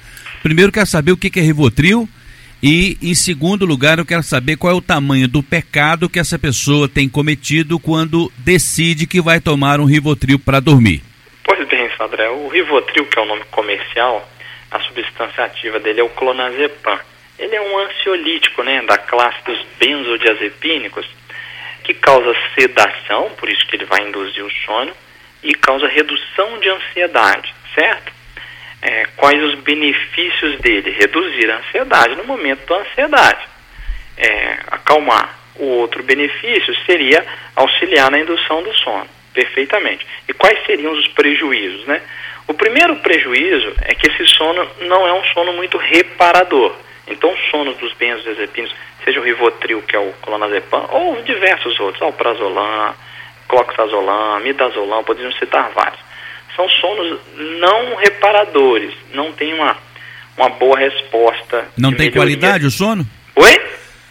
Primeiro 0.42 0.72
quero 0.72 0.88
saber 0.88 1.12
o 1.12 1.18
que 1.18 1.40
é 1.40 1.44
Rivotril 1.44 2.10
E, 2.62 2.98
em 3.02 3.14
segundo 3.14 3.66
lugar, 3.66 4.00
eu 4.00 4.06
quero 4.06 4.24
saber 4.24 4.58
qual 4.58 4.74
é 4.74 4.76
o 4.76 4.82
tamanho 4.82 5.28
do 5.28 5.44
pecado 5.44 6.10
que 6.10 6.20
essa 6.20 6.40
pessoa 6.40 6.90
tem 6.90 7.08
cometido 7.08 7.80
quando 7.80 8.32
decide 8.38 9.06
que 9.06 9.22
vai 9.22 9.40
tomar 9.40 9.80
um 9.80 9.86
Rivotril 9.86 10.40
para 10.40 10.60
dormir. 10.60 11.04
Pois 11.44 11.68
bem, 11.68 11.88
André, 12.00 12.30
o 12.30 12.48
Rivotril, 12.48 13.06
que 13.06 13.20
é 13.20 13.22
o 13.22 13.26
nome 13.26 13.44
comercial, 13.52 14.28
a 14.72 14.80
substância 14.80 15.44
ativa 15.44 15.80
dele 15.80 16.00
é 16.00 16.04
o 16.04 16.10
clonazepam. 16.10 17.00
Ele 17.38 17.56
é 17.56 17.62
um 17.62 17.78
ansiolítico, 17.80 18.64
né, 18.64 18.82
da 18.84 18.98
classe 18.98 19.38
dos 19.46 19.64
benzodiazepínicos, 19.80 21.06
que 21.84 21.94
causa 21.94 22.34
sedação, 22.56 23.32
por 23.38 23.50
isso 23.50 23.66
que 23.68 23.76
ele 23.76 23.86
vai 23.86 24.08
induzir 24.08 24.44
o 24.44 24.52
sono, 24.66 24.92
e 25.44 25.54
causa 25.54 25.88
redução 25.88 26.60
de 26.60 26.70
ansiedade, 26.70 27.54
certo? 27.76 28.12
É, 28.82 29.06
quais 29.16 29.42
os 29.44 29.56
benefícios 29.56 30.60
dele? 30.60 30.92
Reduzir 30.92 31.50
a 31.50 31.58
ansiedade 31.58 32.16
no 32.16 32.26
momento 32.26 32.66
da 32.68 32.78
ansiedade. 32.78 33.48
É, 34.18 34.60
acalmar. 34.72 35.36
O 35.56 35.66
outro 35.66 36.04
benefício 36.04 36.76
seria 36.86 37.26
auxiliar 37.56 38.12
na 38.12 38.20
indução 38.20 38.62
do 38.62 38.72
sono, 38.76 39.08
perfeitamente. 39.34 40.06
E 40.28 40.34
quais 40.34 40.64
seriam 40.68 40.94
os 40.94 41.08
prejuízos, 41.08 41.86
né? 41.88 42.02
O 42.48 42.54
primeiro 42.54 42.96
prejuízo 42.98 43.74
é 43.82 43.96
que 43.96 44.08
esse 44.08 44.26
sono 44.36 44.70
não 44.82 45.08
é 45.08 45.14
um 45.14 45.24
sono 45.34 45.54
muito 45.54 45.78
reparador. 45.78 46.76
Então, 47.08 47.32
o 47.32 47.38
sono 47.50 47.74
dos 47.74 47.92
benzodiazepinos, 47.94 48.74
seja 49.04 49.20
o 49.20 49.24
Rivotril, 49.24 49.82
que 49.82 49.96
é 49.96 50.00
o 50.00 50.14
clonazepam, 50.22 50.88
ou 50.92 51.22
diversos 51.24 51.80
outros, 51.80 52.02
alprazolam, 52.02 52.94
cloxazolam, 53.48 54.40
midazolam, 54.42 55.04
poderiam 55.04 55.32
citar 55.34 55.72
vários. 55.72 56.07
São 56.58 56.68
sonos 56.70 57.20
não 57.60 57.96
reparadores, 57.98 58.92
não 59.14 59.32
tem 59.32 59.54
uma, 59.54 59.78
uma 60.36 60.50
boa 60.50 60.78
resposta. 60.78 61.70
Não 61.78 61.92
tem 61.92 62.10
melhoria. 62.10 62.12
qualidade 62.12 62.66
o 62.66 62.72
sono? 62.72 63.06
Oi? 63.36 63.62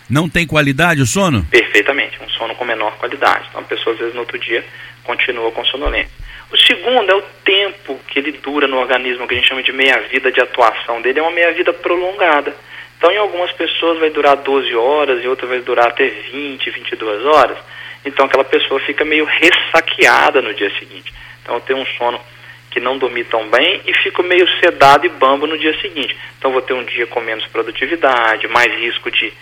Não 0.08 0.28
tem 0.28 0.46
qualidade 0.46 1.02
o 1.02 1.06
sono? 1.06 1.44
Perfeitamente, 1.50 2.16
um 2.22 2.28
sono 2.30 2.54
com 2.54 2.64
menor 2.64 2.96
qualidade. 2.98 3.46
Então 3.48 3.60
a 3.60 3.64
pessoa 3.64 3.94
às 3.94 3.98
vezes 3.98 4.14
no 4.14 4.20
outro 4.20 4.38
dia 4.38 4.64
continua 5.02 5.50
com 5.50 5.64
sonolência. 5.64 6.12
O 6.52 6.56
segundo 6.56 7.10
é 7.10 7.16
o 7.16 7.22
tempo 7.44 7.98
que 8.06 8.20
ele 8.20 8.30
dura 8.30 8.68
no 8.68 8.78
organismo, 8.78 9.26
que 9.26 9.34
a 9.34 9.36
gente 9.36 9.48
chama 9.48 9.64
de 9.64 9.72
meia-vida 9.72 10.30
de 10.30 10.40
atuação 10.40 11.02
dele, 11.02 11.18
é 11.18 11.22
uma 11.22 11.32
meia-vida 11.32 11.72
prolongada. 11.72 12.54
Então, 12.96 13.10
em 13.10 13.18
algumas 13.18 13.50
pessoas 13.52 13.98
vai 13.98 14.10
durar 14.10 14.36
12 14.36 14.72
horas, 14.76 15.22
e 15.22 15.26
outras 15.26 15.50
vai 15.50 15.60
durar 15.60 15.88
até 15.88 16.06
20, 16.06 16.70
22 16.70 17.26
horas. 17.26 17.58
Então, 18.04 18.26
aquela 18.26 18.44
pessoa 18.44 18.78
fica 18.80 19.04
meio 19.04 19.24
ressaqueada 19.24 20.40
no 20.40 20.54
dia 20.54 20.70
seguinte. 20.78 21.12
Então, 21.42 21.60
tem 21.60 21.74
um 21.74 21.84
sono 21.98 22.20
que 22.76 22.80
não 22.80 22.98
dormi 22.98 23.24
tão 23.24 23.48
bem 23.48 23.80
e 23.86 23.94
fico 24.02 24.22
meio 24.22 24.46
sedado 24.60 25.06
e 25.06 25.08
bambo 25.08 25.46
no 25.46 25.56
dia 25.56 25.74
seguinte. 25.80 26.14
Então, 26.38 26.52
vou 26.52 26.60
ter 26.60 26.74
um 26.74 26.84
dia 26.84 27.06
com 27.06 27.22
menos 27.22 27.46
produtividade, 27.46 28.46
mais 28.48 28.70
risco 28.74 29.10
de, 29.10 29.32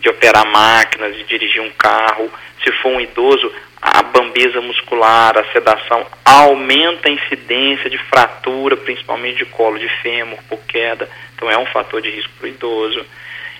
de 0.00 0.08
operar 0.08 0.44
máquinas, 0.44 1.14
de 1.14 1.22
dirigir 1.22 1.62
um 1.62 1.70
carro. 1.70 2.28
Se 2.64 2.72
for 2.82 2.88
um 2.88 3.00
idoso, 3.00 3.52
a 3.80 4.02
bambeza 4.02 4.60
muscular, 4.60 5.38
a 5.38 5.52
sedação 5.52 6.04
aumenta 6.24 7.08
a 7.08 7.12
incidência 7.12 7.88
de 7.88 7.96
fratura, 7.96 8.76
principalmente 8.76 9.36
de 9.36 9.44
colo 9.44 9.78
de 9.78 9.88
fêmur 10.02 10.40
por 10.48 10.58
queda, 10.66 11.08
então 11.36 11.48
é 11.48 11.56
um 11.56 11.66
fator 11.66 12.02
de 12.02 12.10
risco 12.10 12.32
para 12.40 12.46
o 12.46 12.48
idoso. 12.48 13.06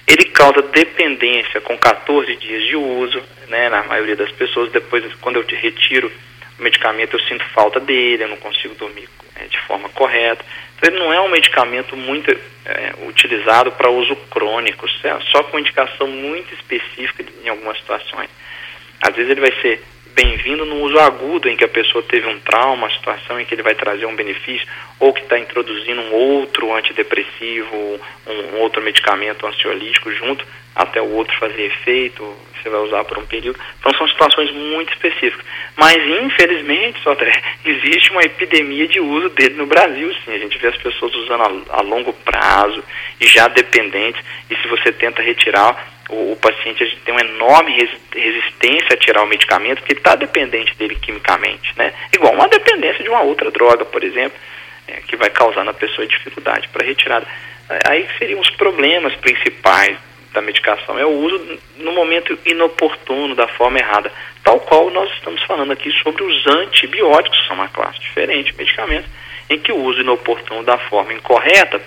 Ele 0.09 0.25
causa 0.25 0.61
dependência 0.61 1.61
com 1.61 1.79
14 1.79 2.35
dias 2.35 2.65
de 2.65 2.75
uso, 2.75 3.23
né, 3.47 3.69
na 3.69 3.85
maioria 3.85 4.17
das 4.17 4.33
pessoas. 4.33 4.73
Depois, 4.73 5.05
quando 5.21 5.37
eu 5.37 5.45
te 5.45 5.55
retiro 5.55 6.11
o 6.61 6.63
medicamento, 6.63 7.17
eu 7.17 7.21
sinto 7.21 7.45
falta 7.47 7.81
dele, 7.81 8.25
eu 8.25 8.29
não 8.29 8.37
consigo 8.37 8.75
dormir 8.75 9.09
é, 9.37 9.47
de 9.47 9.59
forma 9.63 9.89
correta. 9.89 10.45
Então, 10.77 10.91
ele 10.91 10.99
não 10.99 11.13
é 11.13 11.21
um 11.21 11.29
medicamento 11.29 11.97
muito 11.97 12.31
é, 12.31 12.93
utilizado 13.07 13.73
para 13.73 13.91
uso 13.91 14.15
crônico, 14.31 14.87
só 15.33 15.43
com 15.45 15.59
indicação 15.59 16.07
muito 16.07 16.55
específica 16.55 17.25
em 17.43 17.49
algumas 17.49 17.79
situações. 17.79 18.29
Às 19.03 19.17
vezes 19.17 19.31
ele 19.31 19.41
vai 19.41 19.53
ser 19.61 19.83
bem-vindo 20.15 20.67
no 20.67 20.83
uso 20.83 20.99
agudo 20.99 21.49
em 21.49 21.57
que 21.57 21.65
a 21.65 21.69
pessoa 21.69 22.03
teve 22.03 22.27
um 22.27 22.39
trauma, 22.41 22.87
uma 22.87 22.91
situação 22.91 23.41
em 23.41 23.47
que 23.47 23.55
ele 23.55 23.63
vai 23.63 23.75
trazer 23.75 24.05
um 24.07 24.15
benefício, 24.15 24.67
ou 24.99 25.13
que 25.15 25.23
está 25.23 25.39
introduzindo 25.39 26.01
um 26.01 26.13
outro 26.13 26.75
antidepressivo, 26.75 28.01
um, 28.27 28.57
outro 28.59 28.83
medicamento 28.83 29.47
ansiolítico 29.47 30.13
junto, 30.13 30.45
até 30.75 31.01
o 31.01 31.13
outro 31.13 31.37
fazer 31.39 31.63
efeito, 31.63 32.23
você 32.63 32.69
vai 32.69 32.81
usar 32.81 33.05
por 33.05 33.19
um 33.19 33.27
período. 33.27 33.59
Então 33.79 33.90
situações 34.21 34.53
muito 34.53 34.93
específicas. 34.93 35.45
Mas 35.77 35.97
infelizmente, 35.97 37.01
André, 37.09 37.33
existe 37.65 38.11
uma 38.11 38.23
epidemia 38.23 38.87
de 38.87 39.01
uso 39.01 39.31
dele 39.31 39.55
no 39.55 39.67
Brasil, 39.67 40.13
sim. 40.25 40.35
A 40.35 40.39
gente 40.39 40.59
vê 40.59 40.69
as 40.69 40.77
pessoas 40.77 41.15
usando 41.15 41.43
a, 41.43 41.79
a 41.79 41.81
longo 41.81 42.13
prazo 42.13 42.85
e 43.21 43.27
já 43.27 43.49
dependentes, 43.49 44.23
e 44.51 44.57
se 44.57 44.69
você 44.69 44.93
tenta 44.93 45.23
retirar 45.23 46.01
o, 46.11 46.33
o 46.33 46.37
paciente 46.37 46.99
tem 47.05 47.15
uma 47.15 47.25
enorme 47.25 47.73
resistência 48.13 48.89
a 48.93 48.97
tirar 48.97 49.23
o 49.23 49.27
medicamento 49.27 49.79
porque 49.79 49.93
ele 49.93 50.01
está 50.01 50.15
dependente 50.17 50.75
dele 50.77 50.97
quimicamente, 50.97 51.73
né? 51.77 51.93
Igual 52.13 52.35
uma 52.35 52.49
dependência 52.49 53.03
de 53.03 53.09
uma 53.09 53.23
outra 53.23 53.51
droga, 53.51 53.85
por 53.85 54.03
exemplo, 54.03 54.39
é, 54.89 55.01
que 55.07 55.17
vai 55.17 55.31
causar 55.31 55.65
na 55.65 55.73
pessoa 55.73 56.07
dificuldade 56.07 56.69
para 56.69 56.85
retirada. 56.85 57.27
Aí 57.89 58.09
seriam 58.19 58.41
os 58.41 58.51
problemas 58.51 59.15
principais 59.17 59.97
da 60.33 60.41
medicação, 60.41 60.99
é 60.99 61.05
o 61.05 61.11
uso 61.11 61.59
no 61.79 61.93
momento 61.93 62.39
inoportuno, 62.45 63.35
da 63.35 63.49
forma 63.49 63.79
errada, 63.79 64.13
tal 64.45 64.61
qual 64.61 64.91
nós 64.91 65.11
estamos 65.15 65.43
falando 65.45 65.73
aqui 65.73 65.91
sobre 66.03 66.23
os 66.23 66.47
antibióticos, 66.47 67.47
são 67.47 67.57
uma 67.57 67.69
classe 67.69 67.99
diferente, 68.01 68.55
medicamentos, 68.57 69.11
em 69.49 69.59
que 69.59 69.73
o 69.73 69.77
uso 69.77 70.01
inoportuno 70.01 70.63
da 70.63 70.79
forma 70.79 71.13
incorreta 71.13 71.81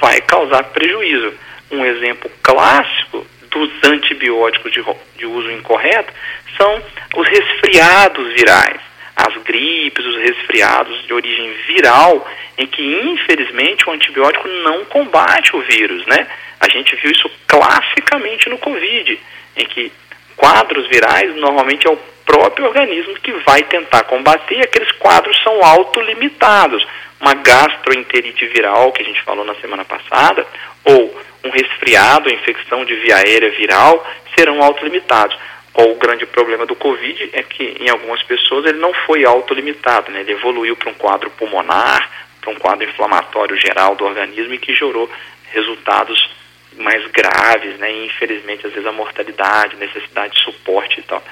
vai 0.00 0.20
causar 0.22 0.64
prejuízo. 0.64 1.32
Um 1.70 1.84
exemplo 1.84 2.30
clássico 2.42 3.24
dos 3.50 3.70
antibióticos 3.84 4.72
de, 4.72 4.84
de 5.16 5.26
uso 5.26 5.50
incorreto 5.50 6.12
são 6.56 6.82
os 7.16 7.28
resfriados 7.28 8.32
virais, 8.34 8.80
as 9.16 9.36
gripes, 9.44 10.04
os 10.04 10.16
resfriados 10.16 11.06
de 11.06 11.12
origem 11.12 11.52
viral, 11.66 12.28
em 12.58 12.66
que 12.66 12.82
infelizmente 12.82 13.88
o 13.88 13.92
antibiótico 13.92 14.48
não 14.48 14.84
combate 14.86 15.54
o 15.56 15.60
vírus, 15.62 16.04
né? 16.06 16.26
A 16.64 16.68
gente 16.70 16.96
viu 16.96 17.10
isso 17.10 17.30
classicamente 17.46 18.48
no 18.48 18.56
Covid, 18.56 19.20
em 19.54 19.66
que 19.66 19.92
quadros 20.34 20.88
virais 20.88 21.36
normalmente 21.36 21.86
é 21.86 21.90
o 21.90 21.98
próprio 22.24 22.64
organismo 22.64 23.14
que 23.16 23.32
vai 23.46 23.62
tentar 23.64 24.04
combater, 24.04 24.56
e 24.56 24.62
aqueles 24.62 24.90
quadros 24.92 25.38
são 25.42 25.62
autolimitados. 25.62 26.86
Uma 27.20 27.34
gastroenterite 27.34 28.46
viral, 28.46 28.92
que 28.92 29.02
a 29.02 29.04
gente 29.04 29.20
falou 29.22 29.44
na 29.44 29.54
semana 29.56 29.84
passada, 29.84 30.46
ou 30.84 31.14
um 31.44 31.50
resfriado, 31.50 32.32
infecção 32.32 32.82
de 32.86 32.94
via 32.94 33.16
aérea 33.16 33.50
viral, 33.50 34.02
serão 34.34 34.62
autolimitados. 34.62 35.36
Qual 35.70 35.90
o 35.90 35.96
grande 35.96 36.24
problema 36.24 36.64
do 36.64 36.74
Covid 36.74 37.28
é 37.34 37.42
que 37.42 37.76
em 37.78 37.90
algumas 37.90 38.22
pessoas 38.22 38.64
ele 38.64 38.78
não 38.78 38.94
foi 39.06 39.26
autolimitado, 39.26 40.10
né? 40.10 40.20
ele 40.20 40.32
evoluiu 40.32 40.76
para 40.76 40.90
um 40.90 40.94
quadro 40.94 41.28
pulmonar, 41.30 42.10
para 42.40 42.50
um 42.50 42.56
quadro 42.56 42.88
inflamatório 42.88 43.56
geral 43.58 43.94
do 43.96 44.04
organismo 44.06 44.54
e 44.54 44.58
que 44.58 44.74
gerou 44.74 45.10
resultados 45.52 46.43
mais 46.76 47.06
graves, 47.08 47.78
né? 47.78 47.92
E, 47.92 48.06
infelizmente 48.06 48.66
às 48.66 48.72
vezes 48.72 48.86
a 48.86 48.92
mortalidade, 48.92 49.76
necessidade 49.76 50.34
de 50.34 50.44
suporte 50.44 51.00
e 51.00 51.02
tal, 51.02 51.22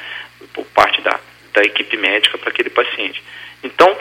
por 0.53 0.65
parte 0.67 1.01
da, 1.03 1.19
da 1.53 1.63
equipe 1.63 1.97
médica 1.97 2.39
para 2.39 2.51
aquele 2.51 2.71
paciente. 2.71 3.23
Então, 3.63 3.97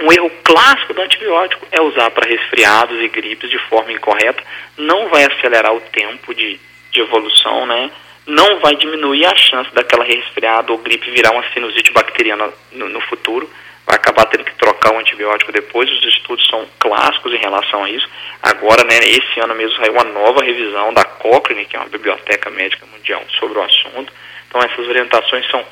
um 0.00 0.10
erro 0.10 0.30
clássico 0.42 0.94
do 0.94 1.02
antibiótico 1.02 1.66
é 1.70 1.80
usar 1.80 2.10
para 2.10 2.28
resfriados 2.28 2.98
e 3.00 3.08
gripes 3.08 3.50
de 3.50 3.58
forma 3.68 3.92
incorreta, 3.92 4.42
não 4.76 5.08
vai 5.08 5.24
acelerar 5.24 5.74
o 5.74 5.80
tempo 5.80 6.34
de, 6.34 6.58
de 6.90 7.00
evolução, 7.00 7.66
né? 7.66 7.90
Não 8.26 8.60
vai 8.60 8.76
diminuir 8.76 9.26
a 9.26 9.34
chance 9.34 9.74
daquela 9.74 10.04
resfriado 10.04 10.72
ou 10.72 10.78
gripe 10.78 11.10
virar 11.10 11.32
uma 11.32 11.44
sinusite 11.52 11.92
bacteriana 11.92 12.50
no, 12.70 12.88
no 12.88 13.00
futuro. 13.02 13.50
Vai 13.86 13.96
acabar 13.96 14.26
tendo 14.26 14.44
que 14.44 14.54
trocar 14.54 14.94
o 14.94 14.98
antibiótico 14.98 15.52
depois. 15.52 15.90
Os 15.90 16.04
estudos 16.04 16.46
são 16.48 16.66
clássicos 16.78 17.32
em 17.32 17.38
relação 17.38 17.84
a 17.84 17.90
isso. 17.90 18.08
Agora, 18.42 18.84
né, 18.84 18.98
esse 18.98 19.40
ano 19.40 19.54
mesmo 19.54 19.76
saiu 19.76 19.92
uma 19.92 20.04
nova 20.04 20.44
revisão 20.44 20.92
da 20.92 21.04
Cochrane, 21.04 21.64
que 21.64 21.76
é 21.76 21.78
uma 21.78 21.88
biblioteca 21.88 22.50
médica 22.50 22.86
mundial, 22.86 23.22
sobre 23.38 23.58
o 23.58 23.62
assunto. 23.62 24.12
Então, 24.48 24.60
essas 24.60 24.86
orientações 24.86 25.48
são 25.50 25.64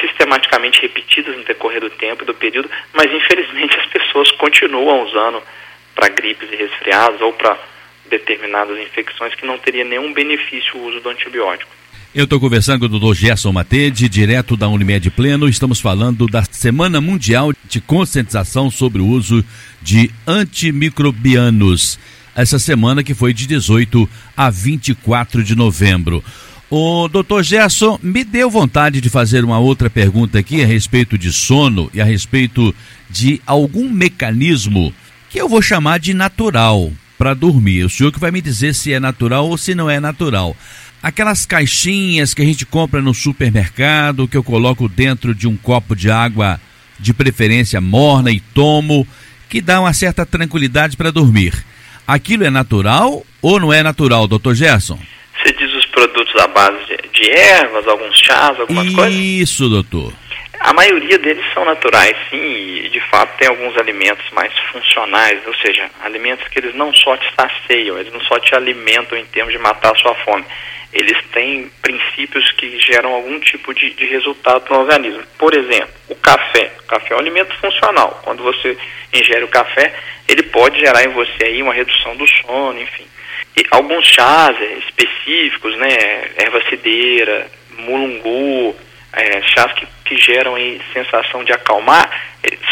sistematicamente 0.00 0.80
repetidas 0.80 1.36
no 1.36 1.44
decorrer 1.44 1.80
do 1.80 1.90
tempo 1.90 2.22
e 2.22 2.26
do 2.26 2.34
período, 2.34 2.70
mas 2.92 3.12
infelizmente 3.12 3.76
as 3.80 3.86
pessoas 3.86 4.30
continuam 4.32 5.02
usando 5.02 5.42
para 5.94 6.08
gripes 6.08 6.50
e 6.50 6.56
resfriados 6.56 7.20
ou 7.20 7.32
para 7.32 7.58
determinadas 8.06 8.78
infecções 8.78 9.34
que 9.34 9.46
não 9.46 9.58
teria 9.58 9.84
nenhum 9.84 10.12
benefício 10.12 10.76
o 10.76 10.86
uso 10.86 11.00
do 11.00 11.08
antibiótico. 11.08 11.79
Eu 12.12 12.24
estou 12.24 12.40
conversando 12.40 12.80
com 12.80 12.86
o 12.86 12.88
doutor 12.88 13.14
Gerson 13.14 13.52
Matede, 13.52 14.08
direto 14.08 14.56
da 14.56 14.68
Unimed 14.68 15.08
Pleno. 15.10 15.48
Estamos 15.48 15.78
falando 15.78 16.26
da 16.26 16.42
Semana 16.42 17.00
Mundial 17.00 17.52
de 17.68 17.80
Conscientização 17.80 18.68
sobre 18.68 19.00
o 19.00 19.06
uso 19.06 19.44
de 19.80 20.10
antimicrobianos. 20.26 22.00
Essa 22.34 22.58
semana 22.58 23.04
que 23.04 23.14
foi 23.14 23.32
de 23.32 23.46
18 23.46 24.08
a 24.36 24.50
24 24.50 25.44
de 25.44 25.54
novembro. 25.54 26.22
O 26.68 27.06
doutor 27.06 27.44
Gerson 27.44 27.96
me 28.02 28.24
deu 28.24 28.50
vontade 28.50 29.00
de 29.00 29.08
fazer 29.08 29.44
uma 29.44 29.60
outra 29.60 29.88
pergunta 29.88 30.36
aqui 30.36 30.64
a 30.64 30.66
respeito 30.66 31.16
de 31.16 31.32
sono 31.32 31.88
e 31.94 32.00
a 32.00 32.04
respeito 32.04 32.74
de 33.08 33.40
algum 33.46 33.88
mecanismo 33.88 34.92
que 35.30 35.40
eu 35.40 35.48
vou 35.48 35.62
chamar 35.62 36.00
de 36.00 36.12
natural. 36.12 36.90
para 37.16 37.34
dormir. 37.34 37.84
O 37.84 37.90
senhor 37.90 38.10
que 38.10 38.18
vai 38.18 38.30
me 38.30 38.40
dizer 38.40 38.74
se 38.74 38.94
é 38.94 38.98
natural 38.98 39.46
ou 39.46 39.58
se 39.58 39.74
não 39.74 39.90
é 39.90 40.00
natural. 40.00 40.56
Aquelas 41.02 41.46
caixinhas 41.46 42.34
que 42.34 42.42
a 42.42 42.44
gente 42.44 42.66
compra 42.66 43.00
no 43.00 43.14
supermercado, 43.14 44.28
que 44.28 44.36
eu 44.36 44.44
coloco 44.44 44.86
dentro 44.86 45.34
de 45.34 45.48
um 45.48 45.56
copo 45.56 45.96
de 45.96 46.10
água, 46.10 46.60
de 46.98 47.14
preferência 47.14 47.80
morna, 47.80 48.30
e 48.30 48.38
tomo, 48.38 49.08
que 49.48 49.62
dá 49.62 49.80
uma 49.80 49.94
certa 49.94 50.26
tranquilidade 50.26 50.98
para 50.98 51.10
dormir. 51.10 51.54
Aquilo 52.06 52.44
é 52.44 52.50
natural 52.50 53.24
ou 53.40 53.58
não 53.58 53.72
é 53.72 53.82
natural, 53.82 54.28
doutor 54.28 54.54
Gerson? 54.54 54.98
Você 55.42 55.52
diz 55.54 55.72
os 55.72 55.86
produtos 55.86 56.34
à 56.42 56.46
base 56.48 56.78
de, 57.14 57.30
ervas, 57.30 57.86
alguns 57.88 58.18
chás, 58.18 58.60
algumas 58.60 58.86
Isso, 58.86 58.96
coisas? 58.96 59.14
Isso, 59.14 59.68
doutor. 59.70 60.12
A 60.60 60.74
maioria 60.74 61.18
deles 61.18 61.44
são 61.54 61.64
naturais, 61.64 62.14
sim, 62.28 62.36
e 62.36 62.90
de 62.90 63.00
fato 63.10 63.38
tem 63.38 63.48
alguns 63.48 63.74
alimentos 63.78 64.24
mais 64.32 64.52
funcionais, 64.70 65.40
ou 65.46 65.54
seja, 65.54 65.88
alimentos 66.04 66.46
que 66.48 66.58
eles 66.58 66.74
não 66.74 66.92
só 66.92 67.16
te 67.16 67.26
saciam, 67.34 67.98
eles 67.98 68.12
não 68.12 68.20
só 68.20 68.38
te 68.38 68.54
alimentam 68.54 69.16
em 69.16 69.24
termos 69.24 69.54
de 69.54 69.58
matar 69.58 69.92
a 69.92 69.98
sua 69.98 70.14
fome, 70.16 70.44
eles 70.92 71.16
têm 71.32 71.70
princípios 71.80 72.50
que 72.52 72.78
geram 72.80 73.12
algum 73.14 73.38
tipo 73.40 73.72
de, 73.72 73.90
de 73.90 74.06
resultado 74.06 74.64
no 74.70 74.80
organismo. 74.80 75.22
Por 75.38 75.54
exemplo, 75.56 75.90
o 76.08 76.14
café. 76.16 76.72
O 76.80 76.86
café 76.86 77.14
é 77.14 77.16
um 77.16 77.20
alimento 77.20 77.54
funcional. 77.58 78.20
Quando 78.24 78.42
você 78.42 78.76
ingere 79.12 79.44
o 79.44 79.48
café, 79.48 79.94
ele 80.26 80.42
pode 80.44 80.80
gerar 80.80 81.04
em 81.04 81.12
você 81.12 81.44
aí 81.44 81.62
uma 81.62 81.74
redução 81.74 82.16
do 82.16 82.26
sono, 82.26 82.80
enfim. 82.80 83.06
E 83.56 83.64
alguns 83.70 84.04
chás 84.04 84.60
é, 84.60 84.72
específicos, 84.78 85.76
né, 85.76 86.30
erva 86.36 86.60
cideira, 86.68 87.46
mulungu, 87.78 88.76
é, 89.12 89.42
chás 89.42 89.72
que, 89.72 89.86
que 90.04 90.16
geram 90.16 90.54
aí 90.54 90.80
sensação 90.92 91.44
de 91.44 91.52
acalmar, 91.52 92.08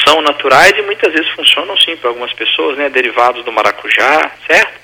são 0.05 0.21
naturais 0.23 0.73
e 0.77 0.83
muitas 0.83 1.13
vezes 1.13 1.29
funcionam 1.31 1.77
sim 1.79 1.97
para 1.97 2.11
algumas 2.11 2.33
pessoas, 2.33 2.77
né, 2.79 2.89
derivados 2.89 3.45
do 3.45 3.53
maracujá, 3.53 4.31
certo? 4.47 4.79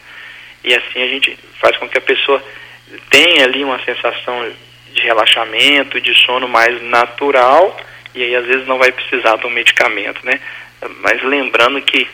E 0.62 0.74
assim 0.74 1.02
a 1.02 1.06
gente 1.06 1.38
faz 1.60 1.76
com 1.76 1.88
que 1.88 1.98
a 1.98 2.02
pessoa 2.02 2.42
tenha 3.10 3.44
ali 3.44 3.64
uma 3.64 3.82
sensação 3.84 4.50
de 4.92 5.02
relaxamento, 5.02 6.00
de 6.00 6.14
sono 6.24 6.48
mais 6.48 6.80
natural, 6.82 7.76
e 8.14 8.22
aí 8.22 8.36
às 8.36 8.46
vezes 8.46 8.66
não 8.66 8.78
vai 8.78 8.92
precisar 8.92 9.36
de 9.36 9.46
um 9.46 9.50
medicamento, 9.50 10.24
né? 10.24 10.40
Mas 11.00 11.22
lembrando 11.22 11.80
que 11.82 12.06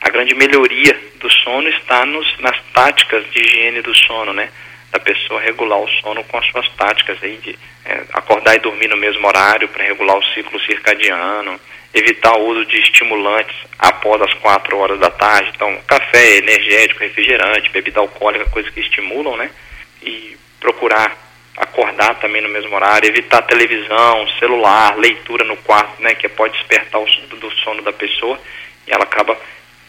a 0.00 0.10
grande 0.10 0.34
melhoria 0.34 0.98
do 1.16 1.30
sono 1.30 1.68
está 1.68 2.04
nos, 2.04 2.38
nas 2.38 2.60
táticas 2.72 3.24
de 3.30 3.40
higiene 3.40 3.80
do 3.80 3.94
sono, 3.94 4.32
né? 4.32 4.50
da 4.94 5.00
pessoa 5.00 5.40
regular 5.40 5.80
o 5.80 5.88
sono 6.00 6.22
com 6.22 6.38
as 6.38 6.46
suas 6.46 6.68
táticas 6.76 7.18
aí 7.20 7.36
de 7.38 7.58
é, 7.84 8.04
acordar 8.12 8.54
e 8.54 8.60
dormir 8.60 8.86
no 8.86 8.96
mesmo 8.96 9.26
horário 9.26 9.68
para 9.68 9.82
regular 9.82 10.16
o 10.16 10.24
ciclo 10.26 10.60
circadiano, 10.60 11.60
evitar 11.92 12.36
o 12.36 12.46
uso 12.46 12.64
de 12.66 12.78
estimulantes 12.78 13.56
após 13.76 14.22
as 14.22 14.32
quatro 14.34 14.78
horas 14.78 15.00
da 15.00 15.10
tarde, 15.10 15.50
então 15.52 15.76
café, 15.88 16.36
energético, 16.36 17.00
refrigerante, 17.00 17.70
bebida 17.70 17.98
alcoólica, 17.98 18.48
coisas 18.50 18.72
que 18.72 18.80
estimulam, 18.80 19.36
né? 19.36 19.50
E 20.04 20.36
procurar 20.60 21.24
acordar 21.56 22.18
também 22.18 22.42
no 22.42 22.48
mesmo 22.48 22.74
horário, 22.74 23.08
evitar 23.08 23.42
televisão, 23.42 24.26
celular, 24.40 24.96
leitura 24.96 25.44
no 25.44 25.56
quarto, 25.58 26.02
né? 26.02 26.14
Que 26.14 26.28
pode 26.28 26.52
despertar 26.54 27.00
o 27.00 27.06
do 27.36 27.50
sono 27.62 27.82
da 27.82 27.92
pessoa 27.92 28.38
e 28.86 28.92
ela 28.92 29.04
acaba 29.04 29.36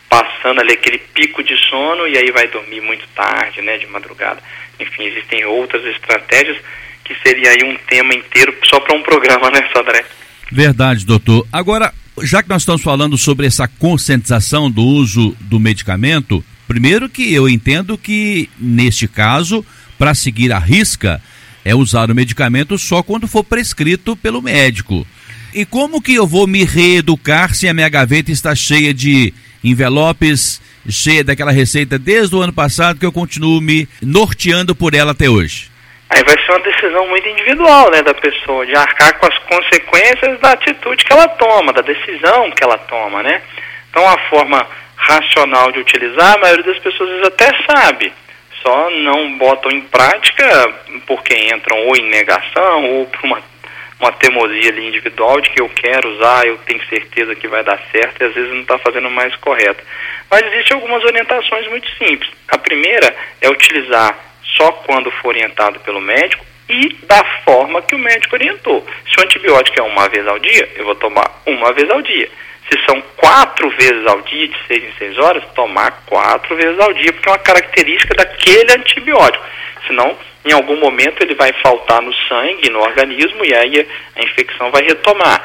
passando 0.10 0.62
ali 0.62 0.74
aquele 0.74 0.98
pico 0.98 1.44
de 1.44 1.56
sono 1.70 2.08
e 2.08 2.18
aí 2.18 2.32
vai 2.32 2.48
dormir 2.48 2.82
muito 2.82 3.06
tarde, 3.16 3.62
né, 3.62 3.78
de 3.78 3.88
madrugada. 3.88 4.42
Enfim, 4.80 5.04
existem 5.04 5.44
outras 5.46 5.84
estratégias 5.86 6.58
que 7.04 7.16
seria 7.22 7.50
aí 7.52 7.64
um 7.64 7.76
tema 7.88 8.14
inteiro 8.14 8.56
só 8.66 8.80
para 8.80 8.96
um 8.96 9.04
programa, 9.04 9.50
né, 9.52 9.68
Sodré? 9.74 10.06
Verdade, 10.52 11.06
doutor. 11.06 11.46
Agora, 11.52 11.94
já 12.24 12.42
que 12.42 12.50
nós 12.50 12.62
estamos 12.62 12.82
falando 12.82 13.18
sobre 13.18 13.46
essa 13.46 13.68
conscientização 13.68 14.70
do 14.70 14.82
uso 14.82 15.36
do 15.42 15.60
medicamento, 15.60 16.44
primeiro 16.68 17.10
que 17.10 17.34
eu 17.34 17.50
entendo 17.50 17.98
que, 17.98 18.50
neste 18.58 19.08
caso, 19.08 19.66
para 19.98 20.14
seguir 20.14 20.52
a 20.52 20.60
risca, 20.60 21.22
é 21.64 21.74
usar 21.74 22.12
o 22.12 22.16
medicamento 22.16 22.78
só 22.78 23.02
quando 23.02 23.28
for 23.28 23.44
prescrito 23.44 24.16
pelo 24.16 24.42
médico. 24.42 25.06
E 25.54 25.66
como 25.66 26.02
que 26.02 26.14
eu 26.14 26.28
vou 26.28 26.46
me 26.46 26.64
reeducar 26.64 27.54
se 27.54 27.68
a 27.68 27.74
minha 27.74 27.90
gaveta 27.90 28.32
está 28.32 28.54
cheia 28.54 28.94
de 28.94 29.34
envelopes 29.64 30.62
cheia 30.90 31.24
daquela 31.24 31.52
receita 31.52 31.98
desde 31.98 32.36
o 32.36 32.42
ano 32.42 32.54
passado 32.54 33.00
que 33.00 33.06
eu 33.06 33.12
continuo 33.12 33.60
me 33.62 33.88
norteando 34.02 34.76
por 34.76 34.94
ela 34.94 35.12
até 35.12 35.30
hoje? 35.30 35.72
Aí 36.10 36.24
vai 36.24 36.36
ser 36.46 36.52
uma 36.52 36.60
decisão 36.60 37.08
muito 37.08 37.28
individual, 37.28 37.90
né, 37.92 38.02
da 38.04 38.14
pessoa, 38.14 38.66
de 38.66 38.76
arcar 38.76 39.18
com 39.18 39.26
as 39.26 39.38
consequências 39.40 40.40
da 40.40 40.52
atitude 40.52 41.04
que 41.04 41.12
ela 41.12 41.28
toma, 41.30 41.74
da 41.74 41.82
decisão 41.82 42.52
que 42.52 42.64
ela 42.64 42.78
toma, 42.78 43.24
né? 43.24 43.42
Então, 43.90 44.08
a 44.08 44.18
forma 44.30 44.68
racional 44.96 45.72
de 45.72 45.80
utilizar, 45.80 46.36
a 46.36 46.38
maioria 46.38 46.64
das 46.64 46.80
pessoas 46.80 47.28
até 47.28 47.50
sabe, 47.66 48.14
só 48.66 48.90
não 48.90 49.38
botam 49.38 49.72
em 49.72 49.82
prática 49.82 50.74
porque 51.06 51.36
entram 51.36 51.86
ou 51.86 51.96
em 51.96 52.10
negação 52.10 52.84
ou 52.86 53.06
por 53.06 53.24
uma 53.24 53.40
uma 53.98 54.12
teimosia 54.12 54.72
ali 54.72 54.88
individual 54.88 55.40
de 55.40 55.50
que 55.50 55.62
eu 55.62 55.70
quero 55.70 56.16
usar, 56.16 56.46
eu 56.46 56.58
tenho 56.66 56.86
certeza 56.88 57.34
que 57.34 57.48
vai 57.48 57.64
dar 57.64 57.80
certo 57.94 58.22
e 58.22 58.26
às 58.26 58.34
vezes 58.34 58.52
não 58.52 58.62
está 58.62 58.78
fazendo 58.78 59.10
mais 59.10 59.34
correto. 59.38 59.82
Mas 60.30 60.44
existem 60.52 60.76
algumas 60.76 61.02
orientações 61.06 61.66
muito 61.70 61.90
simples. 61.96 62.30
A 62.50 62.58
primeira 62.58 63.16
é 63.40 63.50
utilizar 63.50 64.18
só 64.58 64.72
quando 64.72 65.10
for 65.12 65.30
orientado 65.30 65.80
pelo 65.80 66.02
médico 66.02 66.46
e 66.68 66.94
da 67.06 67.24
forma 67.46 67.82
que 67.84 67.96
o 67.96 68.00
médico 68.00 68.36
orientou. 68.36 68.86
Se 69.08 69.20
o 69.20 69.24
antibiótico 69.24 69.80
é 69.80 69.84
uma 69.84 70.10
vez 70.10 70.28
ao 70.28 70.40
dia, 70.40 70.70
eu 70.76 70.84
vou 70.84 70.96
tomar 70.96 71.42
uma 71.46 71.72
vez 71.72 71.90
ao 71.90 72.02
dia. 72.02 72.30
Se 72.70 72.80
são 72.86 73.02
quatro 73.16 73.70
vezes 73.72 74.06
ao 74.08 74.22
dia, 74.22 74.48
de 74.48 74.58
seis 74.68 74.84
em 74.84 74.94
seis 74.98 75.18
horas, 75.20 75.44
tomar 75.54 76.04
quatro 76.06 76.56
vezes 76.56 76.80
ao 76.80 76.94
dia, 76.94 77.14
porque 77.14 77.30
é 77.30 77.32
uma 77.32 77.40
característica 77.40 78.16
daquele 78.16 78.74
antibiótico. 78.74 79.46
Senão, 79.88 80.18
em 80.44 80.52
algum 80.52 80.80
momento, 80.80 81.22
ele 81.22 81.36
vai 81.36 81.52
faltar 81.62 82.02
no 82.02 82.14
sangue, 82.28 82.70
no 82.70 82.80
organismo, 82.80 83.46
e 83.46 83.54
aí 83.54 83.88
a 84.16 84.24
infecção 84.24 84.72
vai 84.72 84.84
retomar. 84.84 85.42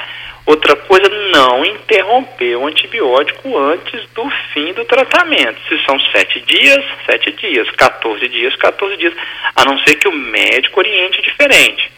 Outra 0.46 0.74
coisa, 0.74 1.08
não 1.08 1.64
interromper 1.64 2.56
o 2.56 2.66
antibiótico 2.66 3.56
antes 3.58 4.08
do 4.14 4.28
fim 4.52 4.72
do 4.72 4.84
tratamento. 4.84 5.60
Se 5.68 5.78
são 5.84 5.98
sete 6.12 6.40
dias, 6.40 6.84
sete 7.06 7.30
dias, 7.32 7.70
14 7.72 8.28
dias, 8.28 8.56
14 8.56 8.96
dias, 8.96 9.14
a 9.54 9.64
não 9.64 9.78
ser 9.80 9.96
que 9.96 10.08
o 10.08 10.12
médico 10.12 10.80
oriente 10.80 11.22
diferente. 11.22 11.92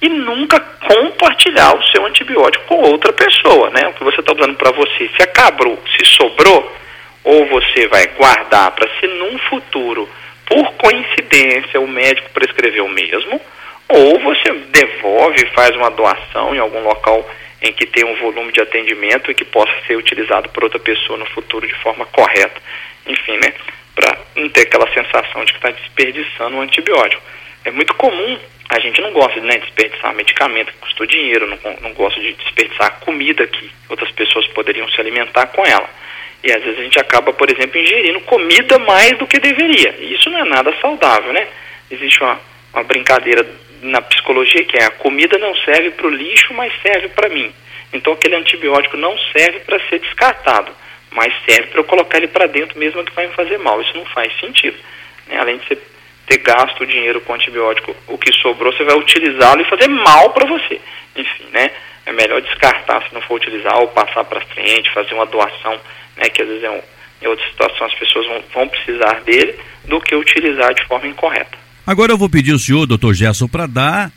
E 0.00 0.08
nunca 0.08 0.60
compartilhar 0.60 1.76
o 1.76 1.82
seu 1.88 2.06
antibiótico 2.06 2.64
com 2.66 2.82
outra 2.82 3.12
pessoa, 3.12 3.70
né? 3.70 3.88
O 3.88 3.94
que 3.94 4.04
você 4.04 4.20
está 4.20 4.32
usando 4.32 4.56
para 4.56 4.70
você, 4.70 5.10
se 5.16 5.22
acabou, 5.22 5.78
se 5.96 6.04
sobrou, 6.06 6.76
ou 7.24 7.46
você 7.46 7.88
vai 7.88 8.06
guardar 8.08 8.70
para 8.70 8.88
se 8.98 9.06
num 9.06 9.36
futuro 9.38 10.08
por 10.46 10.72
coincidência, 10.74 11.80
o 11.80 11.86
médico 11.86 12.30
prescreveu 12.30 12.86
o 12.86 12.88
mesmo, 12.88 13.40
ou 13.88 14.18
você 14.20 14.52
devolve, 14.70 15.46
faz 15.54 15.76
uma 15.76 15.90
doação 15.90 16.54
em 16.54 16.58
algum 16.58 16.82
local 16.82 17.28
em 17.60 17.72
que 17.72 17.86
tem 17.86 18.04
um 18.04 18.16
volume 18.16 18.52
de 18.52 18.60
atendimento 18.60 19.30
e 19.30 19.34
que 19.34 19.44
possa 19.44 19.72
ser 19.86 19.96
utilizado 19.96 20.48
por 20.50 20.64
outra 20.64 20.78
pessoa 20.78 21.18
no 21.18 21.26
futuro 21.26 21.66
de 21.66 21.74
forma 21.76 22.06
correta. 22.06 22.60
Enfim, 23.06 23.36
né? 23.36 23.52
Para 23.94 24.16
não 24.36 24.48
ter 24.48 24.62
aquela 24.62 24.88
sensação 24.92 25.44
de 25.44 25.52
que 25.52 25.58
está 25.58 25.70
desperdiçando 25.70 26.56
um 26.56 26.60
antibiótico. 26.60 27.22
É 27.68 27.70
muito 27.70 27.92
comum, 27.96 28.38
a 28.70 28.80
gente 28.80 28.98
não 29.02 29.12
gosta 29.12 29.38
de 29.38 29.46
né, 29.46 29.58
desperdiçar 29.58 30.14
medicamento 30.14 30.72
que 30.72 30.78
custou 30.78 31.04
dinheiro, 31.04 31.46
não, 31.46 31.76
não 31.82 31.92
gosta 31.92 32.18
de 32.18 32.32
desperdiçar 32.32 32.98
comida 33.00 33.46
que 33.46 33.70
outras 33.90 34.10
pessoas 34.12 34.46
poderiam 34.48 34.88
se 34.88 34.98
alimentar 34.98 35.48
com 35.48 35.62
ela. 35.66 35.86
E 36.42 36.50
às 36.50 36.64
vezes 36.64 36.80
a 36.80 36.82
gente 36.82 36.98
acaba, 36.98 37.30
por 37.30 37.50
exemplo, 37.50 37.78
ingerindo 37.78 38.22
comida 38.22 38.78
mais 38.78 39.18
do 39.18 39.26
que 39.26 39.38
deveria. 39.38 39.96
E 39.98 40.14
isso 40.14 40.30
não 40.30 40.38
é 40.38 40.44
nada 40.44 40.74
saudável, 40.80 41.30
né? 41.34 41.46
Existe 41.90 42.22
uma, 42.22 42.40
uma 42.72 42.84
brincadeira 42.84 43.46
na 43.82 44.00
psicologia 44.00 44.64
que 44.64 44.78
é 44.78 44.84
a 44.86 44.90
comida 44.90 45.36
não 45.36 45.54
serve 45.56 45.90
para 45.90 46.06
o 46.06 46.10
lixo, 46.10 46.54
mas 46.54 46.72
serve 46.80 47.08
para 47.08 47.28
mim. 47.28 47.52
Então 47.92 48.14
aquele 48.14 48.36
antibiótico 48.36 48.96
não 48.96 49.14
serve 49.36 49.60
para 49.60 49.78
ser 49.90 49.98
descartado, 49.98 50.72
mas 51.10 51.34
serve 51.44 51.68
para 51.68 51.80
eu 51.80 51.84
colocar 51.84 52.16
ele 52.16 52.28
para 52.28 52.46
dentro 52.46 52.78
mesmo 52.78 53.04
que 53.04 53.14
vai 53.14 53.26
me 53.26 53.34
fazer 53.34 53.58
mal. 53.58 53.78
Isso 53.82 53.94
não 53.94 54.06
faz 54.06 54.32
sentido. 54.40 54.78
Né? 55.26 55.36
Além 55.38 55.58
de 55.58 55.68
você 55.68 55.78
ter 56.28 56.38
gasto 56.38 56.82
o 56.82 56.86
dinheiro 56.86 57.20
com 57.22 57.34
antibiótico, 57.34 57.96
o 58.06 58.18
que 58.18 58.32
sobrou 58.40 58.72
você 58.72 58.84
vai 58.84 58.96
utilizá-lo 58.96 59.62
e 59.62 59.68
fazer 59.68 59.88
mal 59.88 60.30
para 60.30 60.46
você. 60.46 60.80
Enfim, 61.16 61.44
né? 61.52 61.70
É 62.06 62.12
melhor 62.12 62.40
descartar 62.40 63.06
se 63.06 63.14
não 63.14 63.20
for 63.22 63.36
utilizar 63.36 63.76
ou 63.78 63.88
passar 63.88 64.24
para 64.24 64.40
frente, 64.40 64.92
fazer 64.92 65.14
uma 65.14 65.26
doação 65.26 65.78
né, 66.16 66.28
que 66.28 66.42
às 66.42 66.48
vezes 66.48 66.64
é 66.64 66.70
um, 66.70 66.80
em 67.22 67.26
outras 67.26 67.48
situações 67.50 67.92
as 67.92 67.98
pessoas 67.98 68.26
vão, 68.26 68.42
vão 68.54 68.68
precisar 68.68 69.20
dele, 69.20 69.54
do 69.86 70.00
que 70.00 70.14
utilizar 70.14 70.74
de 70.74 70.84
forma 70.86 71.06
incorreta. 71.06 71.56
Agora 71.86 72.12
eu 72.12 72.18
vou 72.18 72.28
pedir 72.28 72.52
ao 72.52 72.58
senhor, 72.58 72.86
doutor 72.86 73.14
Gerson, 73.14 73.48
para 73.48 73.66
dar 73.66 74.10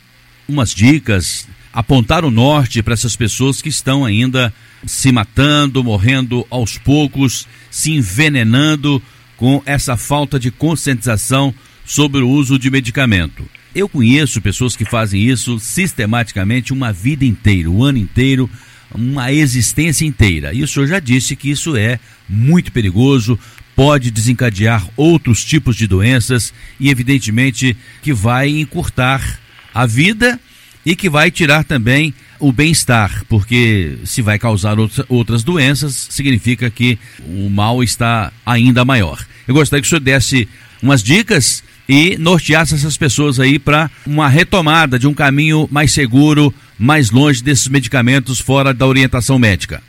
umas 0.48 0.74
dicas, 0.74 1.48
apontar 1.72 2.24
o 2.24 2.30
norte 2.30 2.82
para 2.82 2.92
essas 2.92 3.16
pessoas 3.16 3.62
que 3.62 3.68
estão 3.68 4.04
ainda 4.04 4.52
se 4.84 5.10
matando, 5.12 5.82
morrendo 5.82 6.46
aos 6.50 6.76
poucos, 6.76 7.48
se 7.70 7.92
envenenando 7.92 9.00
com 9.36 9.62
essa 9.64 9.96
falta 9.96 10.38
de 10.38 10.50
conscientização 10.50 11.54
sobre 11.84 12.20
o 12.20 12.28
uso 12.28 12.58
de 12.58 12.70
medicamento. 12.70 13.44
Eu 13.74 13.88
conheço 13.88 14.40
pessoas 14.40 14.76
que 14.76 14.84
fazem 14.84 15.22
isso 15.22 15.58
sistematicamente 15.58 16.72
uma 16.72 16.92
vida 16.92 17.24
inteira, 17.24 17.70
o 17.70 17.82
ano 17.82 17.98
inteiro, 17.98 18.48
uma 18.94 19.32
existência 19.32 20.04
inteira. 20.04 20.52
E 20.52 20.62
o 20.62 20.68
senhor 20.68 20.86
já 20.86 21.00
disse 21.00 21.34
que 21.34 21.50
isso 21.50 21.76
é 21.76 21.98
muito 22.28 22.70
perigoso, 22.70 23.38
pode 23.74 24.10
desencadear 24.10 24.86
outros 24.96 25.44
tipos 25.44 25.76
de 25.76 25.86
doenças 25.86 26.52
e, 26.78 26.90
evidentemente, 26.90 27.76
que 28.02 28.12
vai 28.12 28.48
encurtar 28.48 29.40
a 29.74 29.86
vida 29.86 30.38
e 30.84 30.94
que 30.94 31.08
vai 31.08 31.30
tirar 31.30 31.64
também 31.64 32.12
o 32.38 32.52
bem-estar, 32.52 33.24
porque 33.28 33.98
se 34.04 34.20
vai 34.20 34.38
causar 34.38 34.76
outras 35.08 35.44
doenças, 35.44 36.08
significa 36.10 36.68
que 36.68 36.98
o 37.20 37.48
mal 37.48 37.82
está 37.82 38.32
ainda 38.44 38.84
maior. 38.84 39.24
Eu 39.46 39.54
gostaria 39.54 39.80
que 39.80 39.86
o 39.86 39.88
senhor 39.88 40.00
desse 40.00 40.48
umas 40.82 41.02
dicas 41.02 41.62
e 41.88 42.16
norteasse 42.18 42.74
essas 42.74 42.96
pessoas 42.96 43.40
aí 43.40 43.58
para 43.58 43.90
uma 44.06 44.28
retomada 44.28 44.98
de 44.98 45.06
um 45.06 45.14
caminho 45.14 45.68
mais 45.70 45.92
seguro, 45.92 46.52
mais 46.78 47.10
longe 47.10 47.42
desses 47.42 47.68
medicamentos 47.68 48.40
fora 48.40 48.72
da 48.72 48.86
orientação 48.86 49.38
médica. 49.38 49.82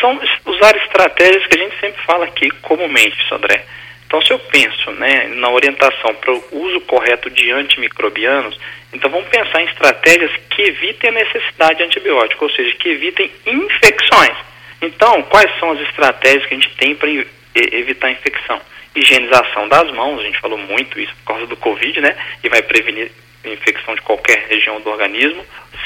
São 0.00 0.18
usar 0.46 0.76
estratégias 0.76 1.46
que 1.46 1.58
a 1.58 1.62
gente 1.62 1.80
sempre 1.80 2.02
fala 2.04 2.24
aqui 2.26 2.50
comumente, 2.62 3.16
Sodré. 3.28 3.64
Então, 4.06 4.20
se 4.22 4.32
eu 4.32 4.38
penso 4.38 4.90
né, 4.92 5.28
na 5.36 5.48
orientação 5.50 6.14
para 6.16 6.32
o 6.32 6.42
uso 6.50 6.80
correto 6.80 7.30
de 7.30 7.50
antimicrobianos, 7.52 8.58
então 8.92 9.08
vamos 9.08 9.28
pensar 9.28 9.62
em 9.62 9.66
estratégias 9.66 10.32
que 10.50 10.62
evitem 10.62 11.10
a 11.10 11.12
necessidade 11.12 11.78
de 11.78 11.84
antibiótico, 11.84 12.44
ou 12.44 12.50
seja, 12.50 12.74
que 12.76 12.88
evitem 12.88 13.30
infecções. 13.46 14.36
Então, 14.82 15.22
quais 15.22 15.50
são 15.60 15.70
as 15.70 15.80
estratégias 15.88 16.44
que 16.46 16.54
a 16.54 16.56
gente 16.56 16.74
tem 16.76 16.94
para 16.96 17.08
evitar 17.54 18.10
infecção? 18.10 18.60
Higienização 18.94 19.68
das 19.68 19.90
mãos, 19.92 20.20
a 20.20 20.24
gente 20.24 20.40
falou 20.40 20.58
muito 20.58 20.98
isso 20.98 21.14
por 21.16 21.34
causa 21.34 21.46
do 21.46 21.56
Covid, 21.56 22.00
né? 22.00 22.16
E 22.42 22.48
vai 22.48 22.62
prevenir 22.62 23.10
infecção 23.44 23.94
de 23.94 24.02
qualquer 24.02 24.46
região 24.48 24.80
do 24.80 24.90
organismo. 24.90 25.44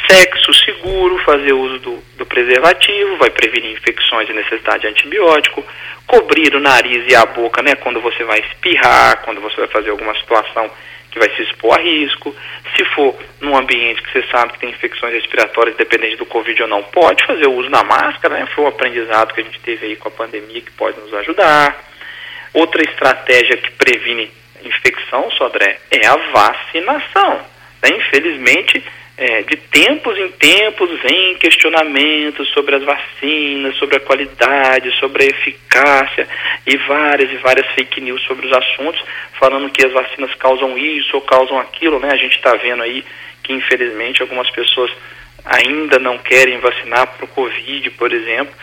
Sexo 0.08 0.52
seguro, 0.52 1.18
fazer 1.18 1.52
uso 1.52 1.78
do, 1.78 2.02
do 2.16 2.26
preservativo, 2.26 3.16
vai 3.16 3.30
prevenir 3.30 3.72
infecções 3.72 4.28
e 4.28 4.32
necessidade 4.32 4.82
de 4.82 4.88
antibiótico. 4.88 5.64
Cobrir 6.06 6.54
o 6.54 6.60
nariz 6.60 7.04
e 7.10 7.14
a 7.14 7.24
boca, 7.24 7.62
né? 7.62 7.74
Quando 7.76 8.00
você 8.00 8.24
vai 8.24 8.40
espirrar, 8.40 9.22
quando 9.22 9.40
você 9.40 9.56
vai 9.56 9.68
fazer 9.68 9.90
alguma 9.90 10.14
situação 10.18 10.70
que 11.10 11.18
vai 11.18 11.30
se 11.36 11.42
expor 11.42 11.78
a 11.78 11.80
risco. 11.80 12.34
Se 12.76 12.84
for 12.86 13.16
num 13.40 13.56
ambiente 13.56 14.02
que 14.02 14.10
você 14.12 14.26
sabe 14.30 14.54
que 14.54 14.58
tem 14.58 14.70
infecções 14.70 15.14
respiratórias, 15.14 15.76
dependente 15.76 16.16
do 16.16 16.26
Covid 16.26 16.62
ou 16.62 16.68
não, 16.68 16.82
pode 16.82 17.24
fazer 17.24 17.46
o 17.46 17.52
uso 17.52 17.70
da 17.70 17.84
máscara, 17.84 18.36
né? 18.36 18.46
Foi 18.54 18.64
um 18.64 18.68
aprendizado 18.68 19.32
que 19.32 19.40
a 19.40 19.44
gente 19.44 19.60
teve 19.60 19.86
aí 19.86 19.96
com 19.96 20.08
a 20.08 20.10
pandemia 20.10 20.60
que 20.60 20.72
pode 20.72 20.98
nos 20.98 21.14
ajudar. 21.14 21.93
Outra 22.54 22.82
estratégia 22.82 23.56
que 23.56 23.70
previne 23.72 24.30
infecção, 24.64 25.30
Sodré, 25.32 25.78
é 25.90 26.06
a 26.06 26.16
vacinação. 26.32 27.40
Né? 27.82 27.90
Infelizmente, 27.96 28.82
é, 29.16 29.42
de 29.42 29.56
tempos 29.56 30.18
em 30.18 30.28
tempos 30.30 30.90
vem 31.02 31.36
questionamentos 31.36 32.48
sobre 32.52 32.76
as 32.76 32.82
vacinas, 32.82 33.76
sobre 33.76 33.96
a 33.96 34.00
qualidade, 34.00 34.90
sobre 34.98 35.24
a 35.24 35.26
eficácia 35.26 36.26
e 36.66 36.76
várias 36.78 37.30
e 37.30 37.36
várias 37.36 37.66
fake 37.74 38.00
news 38.00 38.22
sobre 38.22 38.46
os 38.46 38.52
assuntos, 38.52 39.04
falando 39.38 39.70
que 39.70 39.86
as 39.86 39.92
vacinas 39.92 40.34
causam 40.34 40.76
isso 40.76 41.14
ou 41.14 41.22
causam 41.22 41.58
aquilo, 41.58 42.00
né? 42.00 42.08
A 42.10 42.16
gente 42.16 42.36
está 42.36 42.54
vendo 42.56 42.82
aí 42.82 43.04
que 43.42 43.52
infelizmente 43.52 44.22
algumas 44.22 44.50
pessoas 44.50 44.90
ainda 45.44 45.98
não 45.98 46.18
querem 46.18 46.58
vacinar 46.58 47.06
para 47.06 47.24
o 47.24 47.28
Covid, 47.28 47.90
por 47.90 48.12
exemplo, 48.12 48.54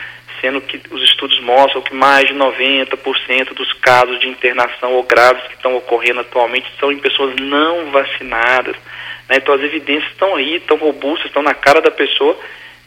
sendo 0.42 0.60
que 0.60 0.78
os 0.90 1.02
estudos 1.04 1.40
mostram 1.40 1.80
que 1.80 1.94
mais 1.94 2.26
de 2.26 2.34
90% 2.34 3.54
dos 3.54 3.72
casos 3.74 4.20
de 4.20 4.28
internação 4.28 4.92
ou 4.92 5.04
graves 5.04 5.46
que 5.46 5.54
estão 5.54 5.74
ocorrendo 5.76 6.20
atualmente 6.20 6.66
são 6.78 6.90
em 6.90 6.98
pessoas 6.98 7.34
não 7.36 7.90
vacinadas. 7.92 8.76
Né? 9.28 9.36
Então 9.36 9.54
as 9.54 9.62
evidências 9.62 10.10
estão 10.10 10.34
aí, 10.34 10.56
estão 10.56 10.76
robustas, 10.76 11.26
estão 11.26 11.42
na 11.42 11.54
cara 11.54 11.80
da 11.80 11.92
pessoa 11.92 12.36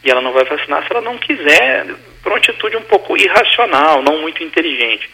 e 0.04 0.10
ela 0.10 0.20
não 0.20 0.32
vai 0.32 0.44
vacinar 0.44 0.86
se 0.86 0.92
ela 0.92 1.00
não 1.00 1.18
quiser, 1.18 1.86
por 2.22 2.30
uma 2.30 2.38
atitude 2.38 2.76
um 2.76 2.82
pouco 2.82 3.16
irracional, 3.16 4.02
não 4.02 4.20
muito 4.20 4.44
inteligente. 4.44 5.10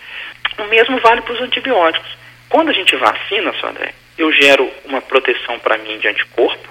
O 0.59 0.65
mesmo 0.65 0.99
vale 0.99 1.23
para 1.23 1.33
os 1.33 1.41
antibióticos. 1.41 2.19
Quando 2.49 2.69
a 2.69 2.75
gente 2.75 2.95
vacina, 2.97 3.55
André, 3.65 3.95
eu 4.19 4.31
gero 4.33 4.71
uma 4.85 5.01
proteção 5.01 5.59
para 5.61 5.79
mim 5.79 5.97
de 5.99 6.09
anticorpo, 6.09 6.69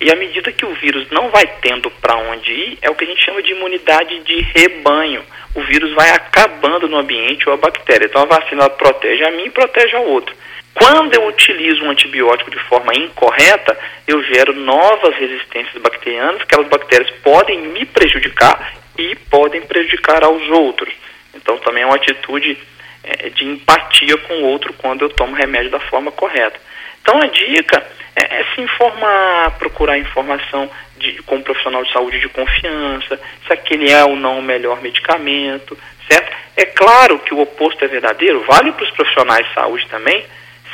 e 0.00 0.10
à 0.10 0.16
medida 0.16 0.52
que 0.52 0.66
o 0.66 0.74
vírus 0.74 1.08
não 1.10 1.30
vai 1.30 1.46
tendo 1.60 1.90
para 1.90 2.16
onde 2.16 2.50
ir, 2.50 2.78
é 2.82 2.90
o 2.90 2.94
que 2.94 3.04
a 3.04 3.06
gente 3.06 3.24
chama 3.24 3.42
de 3.42 3.52
imunidade 3.52 4.18
de 4.20 4.40
rebanho. 4.54 5.22
O 5.54 5.62
vírus 5.62 5.92
vai 5.94 6.10
acabando 6.10 6.88
no 6.88 6.98
ambiente 6.98 7.48
ou 7.48 7.54
a 7.54 7.58
bactéria. 7.58 8.06
Então 8.06 8.22
a 8.22 8.26
vacina 8.26 8.68
protege 8.68 9.24
a 9.24 9.30
mim 9.30 9.44
e 9.44 9.50
protege 9.50 9.96
ao 9.96 10.04
outro. 10.04 10.34
Quando 10.74 11.14
eu 11.14 11.26
utilizo 11.28 11.84
um 11.84 11.90
antibiótico 11.90 12.50
de 12.50 12.58
forma 12.68 12.92
incorreta, 12.94 13.78
eu 14.08 14.20
gero 14.24 14.52
novas 14.52 15.14
resistências 15.16 15.80
bacterianas, 15.80 16.42
aquelas 16.42 16.66
bactérias 16.68 17.10
podem 17.22 17.60
me 17.68 17.84
prejudicar 17.86 18.74
e 18.98 19.14
podem 19.30 19.62
prejudicar 19.62 20.24
aos 20.24 20.42
outros. 20.48 20.92
Então 21.32 21.56
também 21.58 21.84
é 21.84 21.86
uma 21.86 21.94
atitude 21.94 22.58
é, 23.04 23.28
de 23.30 23.44
empatia 23.44 24.16
com 24.16 24.34
o 24.34 24.46
outro 24.46 24.72
quando 24.74 25.02
eu 25.02 25.10
tomo 25.10 25.36
remédio 25.36 25.70
da 25.70 25.78
forma 25.78 26.10
correta. 26.10 26.58
Então 27.04 27.20
a 27.20 27.26
dica 27.26 27.86
é, 28.16 28.40
é 28.40 28.44
se 28.54 28.62
informar, 28.62 29.50
procurar 29.58 29.98
informação 29.98 30.70
de, 30.96 31.22
com 31.24 31.36
um 31.36 31.42
profissional 31.42 31.84
de 31.84 31.92
saúde 31.92 32.18
de 32.18 32.30
confiança, 32.30 33.20
se 33.46 33.52
aquele 33.52 33.90
é 33.90 34.02
ou 34.02 34.16
não 34.16 34.38
o 34.38 34.42
melhor 34.42 34.80
medicamento, 34.80 35.76
certo? 36.10 36.34
É 36.56 36.64
claro 36.64 37.18
que 37.18 37.34
o 37.34 37.40
oposto 37.40 37.84
é 37.84 37.88
verdadeiro, 37.88 38.42
vale 38.48 38.72
para 38.72 38.84
os 38.84 38.90
profissionais 38.92 39.46
de 39.46 39.52
saúde 39.52 39.86
também, 39.88 40.24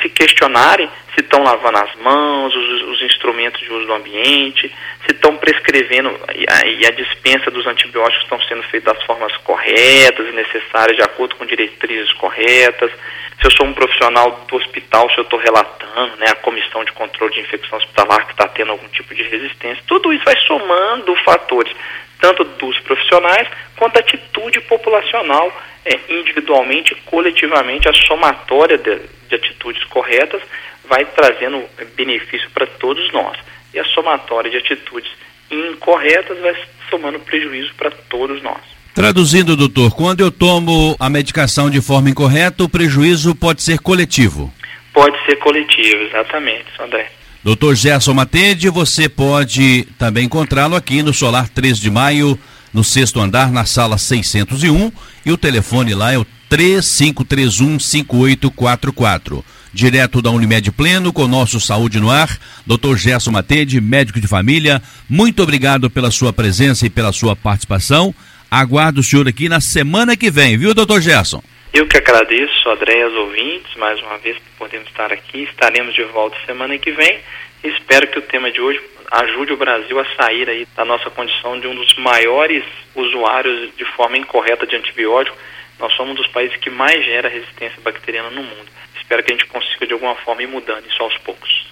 se 0.01 0.09
questionarem 0.09 0.89
se 1.13 1.21
estão 1.21 1.43
lavando 1.43 1.77
as 1.77 1.95
mãos, 1.95 2.55
os, 2.55 2.81
os, 2.83 3.01
instrumentos 3.01 3.59
de 3.61 3.71
uso 3.71 3.85
do 3.85 3.93
ambiente, 3.93 4.73
se 5.05 5.11
estão 5.11 5.35
prescrevendo 5.35 6.09
e 6.33 6.45
a, 6.49 6.65
e 6.67 6.85
a, 6.85 6.91
dispensa 6.91 7.51
dos 7.51 7.67
antibióticos 7.67 8.23
estão 8.23 8.41
sendo 8.43 8.63
feitas 8.63 8.95
das 8.95 9.05
formas 9.05 9.35
corretas 9.37 10.27
e 10.27 10.31
necessárias, 10.31 10.95
de 10.95 11.03
acordo 11.03 11.35
com 11.35 11.45
diretrizes 11.45 12.11
corretas. 12.13 12.91
Se 13.39 13.47
eu 13.47 13.51
sou 13.51 13.65
um 13.65 13.73
profissional 13.73 14.45
do 14.47 14.55
hospital, 14.55 15.09
se 15.09 15.17
eu 15.17 15.23
estou 15.23 15.39
relatando, 15.39 16.15
né, 16.17 16.27
a 16.29 16.35
comissão 16.35 16.83
de 16.85 16.91
controle 16.91 17.33
de 17.33 17.41
infecção 17.41 17.77
hospitalar 17.77 18.25
que 18.27 18.33
está 18.33 18.47
tendo 18.47 18.71
algum 18.71 18.87
tipo 18.89 19.13
de 19.13 19.23
resistência, 19.23 19.83
tudo 19.87 20.13
isso 20.13 20.23
vai 20.23 20.37
somando 20.45 21.15
fatores, 21.25 21.73
tanto 22.21 22.43
dos 22.43 22.79
profissionais 22.79 23.47
quanto 23.75 23.95
da 23.95 23.99
atitude 23.99 24.61
populacional 24.61 25.51
é, 25.83 25.99
individualmente, 26.07 26.95
coletivamente, 27.05 27.89
a 27.89 27.93
somatória 27.93 28.77
de, 28.77 29.01
de 29.27 29.35
atitudes 29.35 29.83
corretas 29.85 30.41
vai 30.87 31.03
trazendo 31.05 31.63
benefício 31.95 32.49
para 32.51 32.67
todos 32.67 33.11
nós. 33.11 33.37
E 33.73 33.79
a 33.79 33.85
somatória 33.85 34.51
de 34.51 34.57
atitudes 34.57 35.11
incorretas 35.49 36.37
vai 36.39 36.55
somando 36.89 37.19
prejuízo 37.19 37.73
para 37.75 37.89
todos 38.09 38.41
nós. 38.43 38.61
Traduzindo, 38.93 39.55
doutor, 39.55 39.95
quando 39.95 40.19
eu 40.19 40.31
tomo 40.31 40.95
a 40.99 41.09
medicação 41.09 41.69
de 41.69 41.81
forma 41.81 42.09
incorreta, 42.09 42.63
o 42.63 42.69
prejuízo 42.69 43.33
pode 43.33 43.63
ser 43.63 43.79
coletivo? 43.79 44.53
Pode 44.93 45.17
ser 45.25 45.37
coletivo, 45.37 46.03
exatamente, 46.03 46.65
André. 46.77 47.09
Doutor 47.43 47.75
Gerson 47.75 48.13
Matede, 48.13 48.69
você 48.69 49.09
pode 49.09 49.87
também 49.97 50.25
encontrá-lo 50.25 50.75
aqui 50.75 51.01
no 51.01 51.11
Solar 51.11 51.49
3 51.49 51.79
de 51.79 51.89
Maio, 51.89 52.37
no 52.71 52.83
sexto 52.83 53.19
andar, 53.19 53.51
na 53.51 53.65
sala 53.65 53.97
601, 53.97 54.91
e 55.25 55.31
o 55.31 55.37
telefone 55.37 55.95
lá 55.95 56.13
é 56.13 56.19
o 56.19 56.27
3531-5844. 56.51 59.43
Direto 59.73 60.21
da 60.21 60.29
Unimed 60.29 60.71
Pleno, 60.71 61.11
com 61.11 61.27
nosso 61.27 61.59
Saúde 61.59 61.99
no 61.99 62.11
Ar, 62.11 62.29
Dr. 62.67 62.95
Gerson 62.95 63.31
Matede, 63.31 63.81
médico 63.81 64.21
de 64.21 64.27
família, 64.27 64.79
muito 65.09 65.41
obrigado 65.41 65.89
pela 65.89 66.11
sua 66.11 66.31
presença 66.31 66.85
e 66.85 66.91
pela 66.91 67.11
sua 67.11 67.35
participação. 67.35 68.13
Aguardo 68.51 69.01
o 69.01 69.03
senhor 69.03 69.27
aqui 69.27 69.49
na 69.49 69.59
semana 69.59 70.15
que 70.15 70.29
vem, 70.29 70.59
viu, 70.59 70.75
doutor 70.75 71.01
Gerson? 71.01 71.41
Eu 71.73 71.87
que 71.87 71.95
agradeço, 71.95 72.69
André, 72.69 73.01
aos 73.01 73.13
ouvintes, 73.13 73.73
mais 73.75 73.97
uma 74.01 74.17
vez 74.17 74.37
por 74.37 74.65
podermos 74.67 74.89
estar 74.89 75.13
aqui. 75.13 75.43
Estaremos 75.43 75.95
de 75.95 76.03
volta 76.03 76.37
semana 76.45 76.77
que 76.77 76.91
vem. 76.91 77.21
Espero 77.63 78.07
que 78.07 78.19
o 78.19 78.21
tema 78.23 78.51
de 78.51 78.59
hoje 78.59 78.81
ajude 79.09 79.53
o 79.53 79.57
Brasil 79.57 79.97
a 79.97 80.05
sair 80.15 80.49
aí 80.49 80.67
da 80.75 80.83
nossa 80.83 81.09
condição 81.09 81.57
de 81.61 81.67
um 81.67 81.75
dos 81.75 81.95
maiores 81.95 82.65
usuários 82.93 83.73
de 83.77 83.85
forma 83.85 84.17
incorreta 84.17 84.67
de 84.67 84.75
antibiótico. 84.75 85.37
Nós 85.79 85.93
somos 85.93 86.11
um 86.11 86.15
dos 86.15 86.27
países 86.27 86.57
que 86.57 86.69
mais 86.69 87.05
gera 87.05 87.29
resistência 87.29 87.79
bacteriana 87.81 88.29
no 88.31 88.43
mundo. 88.43 88.67
Espero 88.97 89.23
que 89.23 89.31
a 89.31 89.37
gente 89.37 89.47
consiga 89.47 89.87
de 89.87 89.93
alguma 89.93 90.15
forma 90.15 90.43
ir 90.43 90.47
mudando 90.47 90.85
isso 90.85 91.01
aos 91.01 91.17
poucos. 91.19 91.70